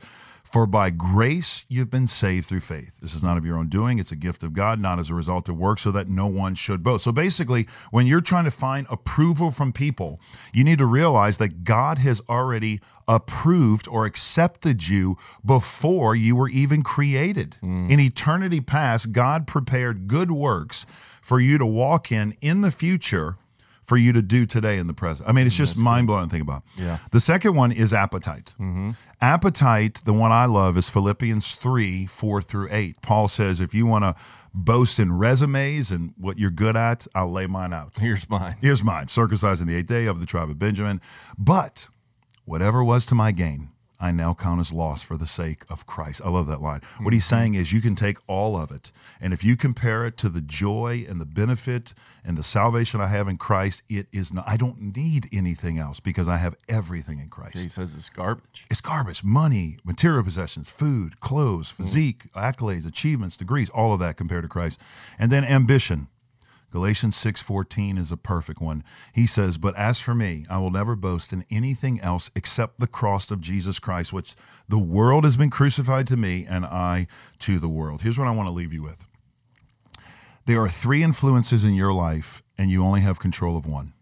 For 0.52 0.66
by 0.66 0.90
grace 0.90 1.66
you've 1.70 1.92
been 1.92 2.08
saved 2.08 2.48
through 2.48 2.62
faith. 2.62 3.00
This 3.02 3.14
is 3.14 3.22
not 3.22 3.38
of 3.38 3.46
your 3.46 3.58
own 3.58 3.68
doing, 3.68 4.00
it's 4.00 4.12
a 4.12 4.16
gift 4.16 4.42
of 4.42 4.54
God, 4.54 4.80
not 4.80 4.98
as 4.98 5.12
a 5.12 5.14
result 5.14 5.48
of 5.48 5.56
work, 5.58 5.78
so 5.78 5.92
that 5.92 6.10
no 6.10 6.26
one 6.26 6.56
should 6.56 6.82
boast. 6.82 7.04
So 7.04 7.12
basically, 7.12 7.68
when 7.92 8.08
you're 8.08 8.20
trying 8.20 8.46
to 8.46 8.52
find 8.52 8.88
approval 8.90 9.52
from 9.52 9.72
people, 9.72 10.20
you 10.52 10.64
need 10.64 10.80
to 10.80 10.88
realize 10.88 11.38
that 11.38 11.64
God 11.64 12.00
has 12.00 12.20
already 12.28 12.80
approved 13.08 13.88
or 13.88 14.06
accepted 14.06 14.88
you 14.88 15.18
before 15.46 16.16
you 16.16 16.36
were 16.36 16.50
even 16.50 16.82
created. 16.82 17.58
Mm. 17.62 17.92
In 17.92 18.00
eternity 18.00 18.60
past, 18.60 19.12
God 19.12 19.46
prepared 19.46 20.08
good 20.08 20.32
works 20.32 20.88
for 21.22 21.40
you 21.40 21.60
to 21.60 21.66
walk 21.66 22.12
in 22.12 22.36
in 22.42 22.62
the 22.62 22.72
future 22.72 23.38
for 23.90 23.98
you 23.98 24.14
to 24.14 24.22
do 24.22 24.46
today 24.46 24.78
in 24.78 24.86
the 24.86 24.94
present. 24.94 25.28
I 25.28 25.32
mean, 25.32 25.48
it's 25.48 25.56
mm, 25.56 25.66
just 25.66 25.76
mind 25.76 26.06
blowing 26.06 26.28
to 26.28 26.32
think 26.32 26.44
about. 26.44 26.62
Yeah. 26.78 27.00
The 27.12 27.20
second 27.20 27.56
one 27.56 27.72
is 27.72 27.92
appetite. 27.92 28.54
Mm-hmm. 28.60 28.92
Appetite, 29.20 29.96
the 30.06 30.14
one 30.14 30.32
I 30.32 30.46
love, 30.46 30.78
is 30.78 30.92
Philippians 30.92 31.56
3 31.56 32.06
4 32.06 32.42
through 32.44 32.68
8. 32.70 33.02
Paul 33.02 33.28
says, 33.28 33.60
if 33.60 33.74
you 33.74 33.88
want 33.88 34.04
to 34.04 34.16
boast 34.54 35.00
in 35.00 35.12
resumes 35.12 35.90
and 35.90 36.14
what 36.18 36.38
you're 36.38 36.52
good 36.52 36.76
at, 36.76 37.08
I'll 37.16 37.32
lay 37.32 37.48
mine 37.48 37.74
out. 37.74 37.94
Here's 38.00 38.30
mine. 38.30 38.58
Here's 38.62 38.84
mine 38.84 39.08
circumcised 39.08 39.60
in 39.60 39.68
the 39.68 39.76
eighth 39.76 39.88
day 39.88 40.06
of 40.06 40.20
the 40.20 40.28
tribe 40.28 40.52
of 40.52 40.60
Benjamin. 40.60 41.02
But 41.36 41.90
whatever 42.46 42.84
was 42.84 43.08
to 43.08 43.16
my 43.16 43.32
gain, 43.32 43.70
I 44.00 44.12
now 44.12 44.34
count 44.34 44.62
as 44.62 44.72
loss 44.72 45.02
for 45.02 45.18
the 45.18 45.28
sake 45.28 45.64
of 45.70 45.86
Christ. 45.86 46.22
I 46.24 46.30
love 46.30 46.48
that 46.48 46.62
line. 46.62 46.82
What 47.00 47.14
he's 47.14 47.26
mm-hmm. 47.26 47.36
saying 47.36 47.54
is 47.56 47.74
you 47.74 47.82
can 47.82 47.96
take 47.96 48.18
all 48.28 48.56
of 48.56 48.72
it. 48.72 48.92
And 49.20 49.34
if 49.34 49.44
you 49.44 49.58
compare 49.58 50.06
it 50.06 50.16
to 50.18 50.30
the 50.30 50.42
joy 50.42 51.06
and 51.08 51.20
the 51.20 51.26
benefit 51.26 51.94
and 52.24 52.38
the 52.38 52.44
salvation 52.44 53.02
I 53.02 53.08
have 53.08 53.28
in 53.28 53.38
Christ, 53.38 53.84
it 53.90 54.08
is 54.12 54.34
not, 54.34 54.46
I 54.48 54.56
don't 54.56 54.96
need 54.96 55.28
anything 55.34 55.78
else 55.78 56.00
because 56.00 56.28
I 56.28 56.38
have 56.38 56.56
everything 56.70 57.20
in 57.20 57.30
Christ. 57.30 57.58
He 57.58 57.68
says 57.68 57.94
it's 57.94 58.10
garbage. 58.10 58.68
It's 58.70 58.82
garbage, 58.82 59.24
money, 59.24 59.78
material 59.84 60.24
possessions, 60.24 60.70
food, 60.70 61.20
clothes, 61.20 61.72
mm-hmm. 61.72 61.84
physique, 61.84 62.32
accolades, 62.34 62.88
achievements, 62.88 63.36
degrees, 63.36 63.70
all 63.70 63.94
of 63.94 64.00
that 64.00 64.16
compared 64.16 64.44
to 64.44 64.50
Christ. 64.50 64.80
And 65.18 65.32
then 65.32 65.44
ambition. 65.44 66.08
Galatians 66.72 67.16
6:14 67.16 67.98
is 67.98 68.12
a 68.12 68.18
perfect 68.18 68.62
one. 68.62 68.84
He 69.14 69.26
says, 69.26 69.58
"But 69.58 69.76
as 69.76 70.00
for 70.00 70.14
me, 70.14 70.46
I 70.50 70.60
will 70.60 70.72
never 70.72 70.96
boast 70.96 71.34
in 71.34 71.46
anything 71.50 72.00
else 72.02 72.30
except 72.36 72.80
the 72.80 72.88
cross 72.88 73.32
of 73.32 73.42
Jesus 73.42 73.80
Christ, 73.80 74.14
which 74.14 74.36
the 74.68 74.78
world 74.78 75.24
has 75.24 75.38
been 75.38 75.50
crucified 75.50 76.08
to 76.08 76.18
me 76.18 76.46
and 76.46 76.66
I 76.66 77.08
to 77.40 77.60
the 77.60 77.70
world." 77.70 78.02
Here's 78.02 78.20
what 78.20 78.28
I 78.28 78.32
want 78.32 78.48
to 78.48 78.54
leave 78.54 78.74
you 78.74 78.84
with. 78.84 79.08
There 80.46 80.62
are 80.62 80.70
three 80.70 81.04
influences 81.04 81.64
in 81.64 81.74
your 81.74 81.94
life 81.94 82.44
and 82.58 82.70
you 82.70 82.84
only 82.84 83.02
have 83.02 83.20
control 83.20 83.56
of 83.56 83.66
one. 83.66 83.94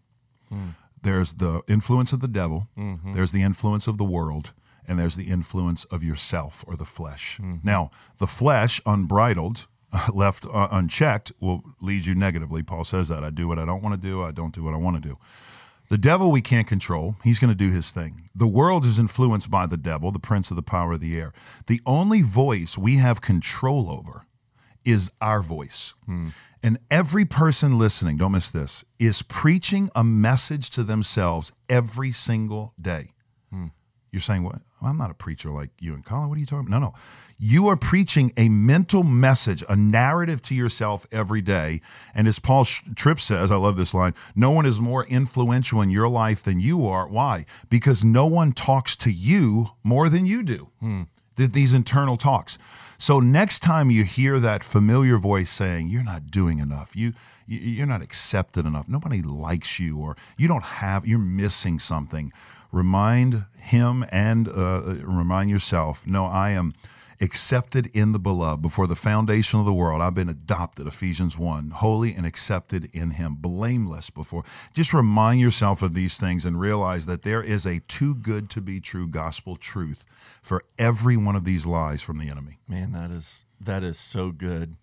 Hmm. 0.48 0.70
There's 1.02 1.34
the 1.34 1.62
influence 1.68 2.12
of 2.12 2.20
the 2.20 2.28
devil, 2.28 2.68
mm-hmm. 2.76 3.12
there's 3.12 3.32
the 3.32 3.42
influence 3.42 3.86
of 3.86 3.98
the 3.98 4.04
world, 4.04 4.52
and 4.86 4.98
there's 4.98 5.16
the 5.16 5.28
influence 5.28 5.84
of 5.84 6.02
yourself 6.02 6.64
or 6.66 6.76
the 6.76 6.84
flesh. 6.84 7.38
Mm-hmm. 7.40 7.66
Now, 7.66 7.90
the 8.18 8.26
flesh, 8.26 8.80
unbridled, 8.84 9.66
left 10.12 10.46
uh, 10.46 10.68
unchecked, 10.70 11.32
will 11.40 11.62
lead 11.80 12.06
you 12.06 12.14
negatively. 12.14 12.62
Paul 12.62 12.84
says 12.84 13.08
that. 13.08 13.24
I 13.24 13.30
do 13.30 13.48
what 13.48 13.58
I 13.58 13.64
don't 13.64 13.82
want 13.82 14.00
to 14.00 14.08
do, 14.08 14.22
I 14.22 14.32
don't 14.32 14.54
do 14.54 14.62
what 14.62 14.74
I 14.74 14.76
want 14.76 15.02
to 15.02 15.08
do. 15.08 15.18
The 15.88 15.98
devil 15.98 16.30
we 16.30 16.42
can't 16.42 16.66
control. 16.66 17.16
He's 17.24 17.38
going 17.38 17.48
to 17.48 17.54
do 17.56 17.70
his 17.70 17.90
thing. 17.90 18.28
The 18.34 18.46
world 18.46 18.84
is 18.84 18.98
influenced 18.98 19.50
by 19.50 19.64
the 19.66 19.78
devil, 19.78 20.12
the 20.12 20.18
prince 20.18 20.50
of 20.50 20.56
the 20.56 20.62
power 20.62 20.92
of 20.92 21.00
the 21.00 21.18
air. 21.18 21.32
The 21.66 21.80
only 21.86 22.20
voice 22.20 22.76
we 22.76 22.96
have 22.98 23.22
control 23.22 23.90
over 23.90 24.26
is 24.84 25.10
our 25.22 25.40
voice. 25.40 25.94
And 26.62 26.78
every 26.90 27.24
person 27.24 27.78
listening, 27.78 28.18
don't 28.18 28.32
miss 28.32 28.50
this, 28.50 28.84
is 28.98 29.22
preaching 29.22 29.88
a 29.94 30.04
message 30.04 30.68
to 30.70 30.82
themselves 30.82 31.52
every 31.70 32.12
single 32.12 32.74
day. 32.80 33.12
You're 34.12 34.20
saying, 34.20 34.42
"What? 34.42 34.60
I'm 34.82 34.96
not 34.98 35.10
a 35.10 35.14
preacher 35.14 35.50
like 35.50 35.70
you 35.80 35.94
and 35.94 36.04
Colin. 36.04 36.28
What 36.28 36.36
are 36.36 36.40
you 36.40 36.46
talking 36.46 36.66
about?" 36.68 36.80
No, 36.80 36.86
no. 36.88 36.94
You 37.40 37.68
are 37.68 37.76
preaching 37.76 38.32
a 38.36 38.48
mental 38.48 39.04
message, 39.04 39.62
a 39.68 39.76
narrative 39.76 40.42
to 40.42 40.54
yourself 40.54 41.06
every 41.12 41.40
day. 41.40 41.80
And 42.14 42.26
as 42.26 42.38
Paul 42.40 42.64
Tripp 42.96 43.20
says, 43.20 43.52
I 43.52 43.56
love 43.56 43.76
this 43.76 43.94
line: 43.94 44.14
"No 44.34 44.50
one 44.50 44.66
is 44.66 44.80
more 44.80 45.04
influential 45.06 45.80
in 45.82 45.90
your 45.90 46.08
life 46.08 46.42
than 46.42 46.58
you 46.60 46.86
are. 46.86 47.06
Why? 47.08 47.46
Because 47.68 48.04
no 48.04 48.26
one 48.26 48.52
talks 48.52 48.96
to 48.96 49.10
you 49.12 49.68
more 49.84 50.08
than 50.08 50.26
you 50.26 50.42
do." 50.42 50.68
Hmm. 50.80 51.02
Th- 51.36 51.52
These 51.52 51.72
internal 51.74 52.16
talks. 52.16 52.58
So 53.00 53.20
next 53.20 53.60
time 53.60 53.92
you 53.92 54.02
hear 54.02 54.40
that 54.40 54.64
familiar 54.64 55.18
voice 55.18 55.50
saying, 55.50 55.88
"You're 55.88 56.02
not 56.02 56.32
doing 56.32 56.58
enough. 56.58 56.96
You- 56.96 57.12
you're 57.46 57.86
not 57.86 58.02
accepted 58.02 58.66
enough. 58.66 58.88
Nobody 58.88 59.22
likes 59.22 59.78
you, 59.78 59.96
or 59.98 60.16
you 60.36 60.48
don't 60.48 60.64
have. 60.64 61.06
You're 61.06 61.20
missing 61.20 61.78
something." 61.78 62.32
Remind 62.70 63.46
him 63.58 64.04
and 64.10 64.48
uh, 64.48 64.82
remind 65.02 65.50
yourself. 65.50 66.06
No, 66.06 66.26
I 66.26 66.50
am 66.50 66.72
accepted 67.20 67.86
in 67.94 68.12
the 68.12 68.18
beloved 68.18 68.62
before 68.62 68.86
the 68.86 68.94
foundation 68.94 69.58
of 69.58 69.66
the 69.66 69.72
world 69.72 70.00
i've 70.00 70.14
been 70.14 70.28
adopted 70.28 70.86
ephesians 70.86 71.36
1 71.36 71.70
holy 71.70 72.14
and 72.14 72.24
accepted 72.24 72.88
in 72.92 73.10
him 73.10 73.34
blameless 73.34 74.08
before 74.08 74.44
just 74.72 74.94
remind 74.94 75.40
yourself 75.40 75.82
of 75.82 75.94
these 75.94 76.16
things 76.16 76.44
and 76.44 76.60
realize 76.60 77.06
that 77.06 77.22
there 77.22 77.42
is 77.42 77.66
a 77.66 77.80
too 77.88 78.14
good 78.14 78.48
to 78.48 78.60
be 78.60 78.78
true 78.78 79.08
gospel 79.08 79.56
truth 79.56 80.06
for 80.40 80.62
every 80.78 81.16
one 81.16 81.34
of 81.34 81.44
these 81.44 81.66
lies 81.66 82.02
from 82.02 82.18
the 82.18 82.30
enemy 82.30 82.58
Man, 82.68 82.92
that 82.92 83.10
is 83.10 83.46
that 83.60 83.82
is 83.82 83.98
so 83.98 84.30
good. 84.30 84.76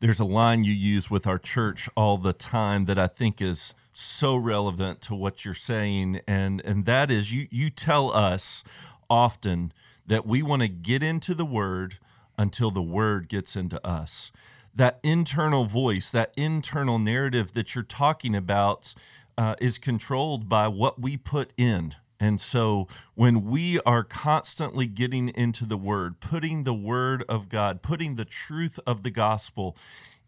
There's 0.00 0.20
a 0.20 0.24
line 0.24 0.64
you 0.64 0.72
use 0.72 1.10
with 1.10 1.26
our 1.26 1.38
church 1.38 1.88
all 1.96 2.18
the 2.18 2.32
time 2.32 2.84
that 2.84 2.98
I 2.98 3.06
think 3.06 3.40
is 3.40 3.74
so 3.92 4.36
relevant 4.36 5.00
to 5.02 5.14
what 5.14 5.44
you're 5.44 5.54
saying 5.54 6.20
and 6.26 6.62
and 6.64 6.86
that 6.86 7.10
is 7.10 7.32
you 7.32 7.46
you 7.50 7.68
tell 7.68 8.10
us 8.12 8.64
often 9.10 9.72
that 10.06 10.26
we 10.26 10.42
want 10.42 10.62
to 10.62 10.68
get 10.68 11.02
into 11.02 11.34
the 11.34 11.44
word 11.44 11.98
until 12.38 12.70
the 12.70 12.82
word 12.82 13.28
gets 13.28 13.56
into 13.56 13.84
us. 13.86 14.32
That 14.74 14.98
internal 15.02 15.66
voice, 15.66 16.10
that 16.10 16.32
internal 16.36 16.98
narrative 16.98 17.52
that 17.52 17.74
you're 17.74 17.84
talking 17.84 18.34
about 18.34 18.94
uh, 19.36 19.54
is 19.60 19.78
controlled 19.78 20.48
by 20.48 20.68
what 20.68 21.00
we 21.00 21.16
put 21.16 21.52
in. 21.56 21.94
And 22.18 22.40
so 22.40 22.86
when 23.14 23.44
we 23.44 23.80
are 23.80 24.04
constantly 24.04 24.86
getting 24.86 25.28
into 25.30 25.66
the 25.66 25.76
word, 25.76 26.20
putting 26.20 26.64
the 26.64 26.74
word 26.74 27.24
of 27.28 27.48
God, 27.48 27.82
putting 27.82 28.14
the 28.14 28.24
truth 28.24 28.78
of 28.86 29.02
the 29.02 29.10
gospel 29.10 29.76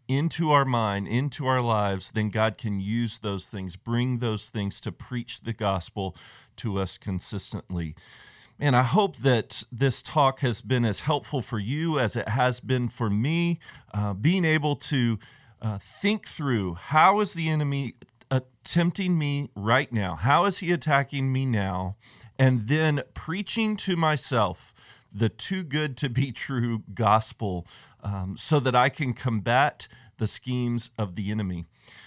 into 0.07 0.51
our 0.51 0.65
mind, 0.65 1.07
into 1.07 1.47
our 1.47 1.61
lives, 1.61 2.11
then 2.11 2.29
God 2.29 2.57
can 2.57 2.79
use 2.79 3.19
those 3.19 3.45
things, 3.45 3.75
bring 3.75 4.19
those 4.19 4.49
things 4.49 4.79
to 4.81 4.91
preach 4.91 5.41
the 5.41 5.53
gospel 5.53 6.15
to 6.57 6.79
us 6.79 6.97
consistently. 6.97 7.95
And 8.59 8.75
I 8.75 8.83
hope 8.83 9.17
that 9.17 9.63
this 9.71 10.01
talk 10.01 10.39
has 10.39 10.61
been 10.61 10.85
as 10.85 11.01
helpful 11.01 11.41
for 11.41 11.59
you 11.59 11.99
as 11.99 12.15
it 12.15 12.29
has 12.29 12.59
been 12.59 12.87
for 12.87 13.09
me. 13.09 13.59
Uh, 13.93 14.13
being 14.13 14.45
able 14.45 14.75
to 14.77 15.19
uh, 15.61 15.77
think 15.77 16.25
through 16.25 16.75
how 16.75 17.19
is 17.19 17.33
the 17.33 17.49
enemy 17.49 17.95
tempting 18.65 19.17
me 19.17 19.49
right 19.55 19.93
now? 19.93 20.15
How 20.15 20.45
is 20.45 20.59
he 20.59 20.73
attacking 20.73 21.31
me 21.31 21.45
now? 21.45 21.95
And 22.37 22.67
then 22.67 23.03
preaching 23.13 23.77
to 23.77 23.95
myself 23.95 24.73
the 25.15 25.29
too 25.29 25.63
good 25.63 25.95
to 25.97 26.09
be 26.09 26.31
true 26.31 26.83
gospel 26.93 27.65
um, 28.03 28.35
so 28.37 28.59
that 28.59 28.75
I 28.75 28.89
can 28.89 29.13
combat 29.13 29.87
the 30.17 30.27
schemes 30.27 30.91
of 30.97 31.15
the 31.15 31.31
enemy. 31.31 31.65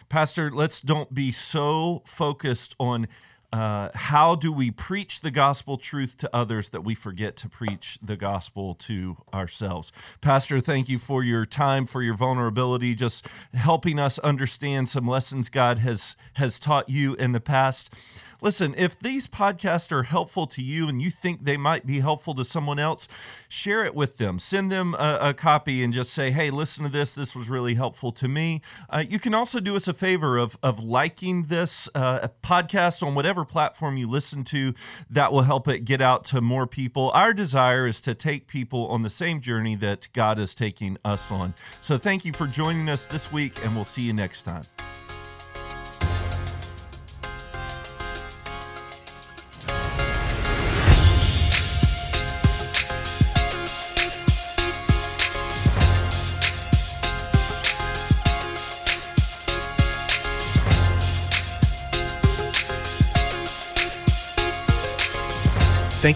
Pastor, 0.08 0.50
let's 0.50 0.80
don't 0.80 1.12
be 1.14 1.32
so 1.32 2.02
focused 2.04 2.74
on 2.78 3.08
uh, 3.50 3.88
how 3.94 4.34
do 4.34 4.52
we 4.52 4.70
preach 4.70 5.20
the 5.20 5.30
gospel 5.30 5.78
truth 5.78 6.18
to 6.18 6.28
others 6.34 6.68
that 6.68 6.82
we 6.82 6.94
forget 6.94 7.34
to 7.34 7.48
preach 7.48 7.98
the 8.02 8.16
gospel 8.16 8.74
to 8.74 9.16
ourselves. 9.32 9.90
Pastor, 10.20 10.60
thank 10.60 10.88
you 10.88 10.98
for 10.98 11.22
your 11.22 11.46
time, 11.46 11.86
for 11.86 12.02
your 12.02 12.14
vulnerability, 12.14 12.94
just 12.94 13.26
helping 13.54 13.98
us 13.98 14.18
understand 14.18 14.88
some 14.90 15.06
lessons 15.06 15.48
God 15.48 15.78
has 15.78 16.16
has 16.34 16.58
taught 16.58 16.90
you 16.90 17.14
in 17.14 17.32
the 17.32 17.40
past. 17.40 17.92
Listen, 18.40 18.74
if 18.76 18.98
these 18.98 19.26
podcasts 19.26 19.90
are 19.90 20.04
helpful 20.04 20.46
to 20.46 20.62
you 20.62 20.88
and 20.88 21.02
you 21.02 21.10
think 21.10 21.44
they 21.44 21.56
might 21.56 21.86
be 21.86 22.00
helpful 22.00 22.34
to 22.34 22.44
someone 22.44 22.78
else, 22.78 23.08
share 23.48 23.84
it 23.84 23.94
with 23.94 24.18
them. 24.18 24.38
Send 24.38 24.70
them 24.70 24.94
a, 24.94 25.18
a 25.20 25.34
copy 25.34 25.82
and 25.82 25.92
just 25.92 26.12
say, 26.12 26.30
hey, 26.30 26.50
listen 26.50 26.84
to 26.84 26.90
this. 26.90 27.14
This 27.14 27.34
was 27.34 27.50
really 27.50 27.74
helpful 27.74 28.12
to 28.12 28.28
me. 28.28 28.60
Uh, 28.88 29.04
you 29.08 29.18
can 29.18 29.34
also 29.34 29.58
do 29.58 29.74
us 29.74 29.88
a 29.88 29.94
favor 29.94 30.36
of, 30.36 30.56
of 30.62 30.82
liking 30.82 31.44
this 31.44 31.88
uh, 31.94 32.28
podcast 32.42 33.04
on 33.04 33.14
whatever 33.14 33.44
platform 33.44 33.96
you 33.96 34.08
listen 34.08 34.44
to. 34.44 34.72
That 35.10 35.32
will 35.32 35.42
help 35.42 35.66
it 35.66 35.84
get 35.84 36.00
out 36.00 36.24
to 36.26 36.40
more 36.40 36.66
people. 36.66 37.10
Our 37.14 37.32
desire 37.32 37.86
is 37.86 38.00
to 38.02 38.14
take 38.14 38.46
people 38.46 38.86
on 38.88 39.02
the 39.02 39.10
same 39.10 39.40
journey 39.40 39.74
that 39.76 40.08
God 40.12 40.38
is 40.38 40.54
taking 40.54 40.96
us 41.04 41.32
on. 41.32 41.54
So 41.80 41.98
thank 41.98 42.24
you 42.24 42.32
for 42.32 42.46
joining 42.46 42.88
us 42.88 43.06
this 43.06 43.32
week, 43.32 43.64
and 43.64 43.74
we'll 43.74 43.84
see 43.84 44.02
you 44.02 44.12
next 44.12 44.42
time. 44.42 44.62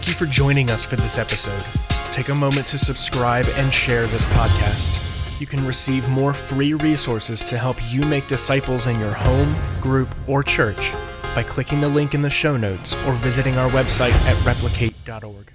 Thank 0.03 0.19
you 0.19 0.27
for 0.27 0.33
joining 0.33 0.69
us 0.69 0.83
for 0.83 0.97
this 0.97 1.17
episode. 1.17 1.63
Take 2.11 2.27
a 2.27 2.35
moment 2.35 2.67
to 2.67 2.77
subscribe 2.77 3.45
and 3.55 3.73
share 3.73 4.01
this 4.01 4.25
podcast. 4.25 5.39
You 5.39 5.47
can 5.47 5.65
receive 5.65 6.09
more 6.09 6.33
free 6.33 6.73
resources 6.73 7.41
to 7.45 7.57
help 7.57 7.77
you 7.89 8.01
make 8.01 8.27
disciples 8.27 8.87
in 8.87 8.99
your 8.99 9.13
home, 9.13 9.55
group, 9.79 10.13
or 10.27 10.43
church 10.43 10.91
by 11.33 11.43
clicking 11.43 11.79
the 11.79 11.87
link 11.87 12.13
in 12.13 12.21
the 12.21 12.29
show 12.29 12.57
notes 12.57 12.95
or 13.05 13.13
visiting 13.13 13.55
our 13.55 13.69
website 13.69 14.11
at 14.11 14.45
replicate.org. 14.45 15.53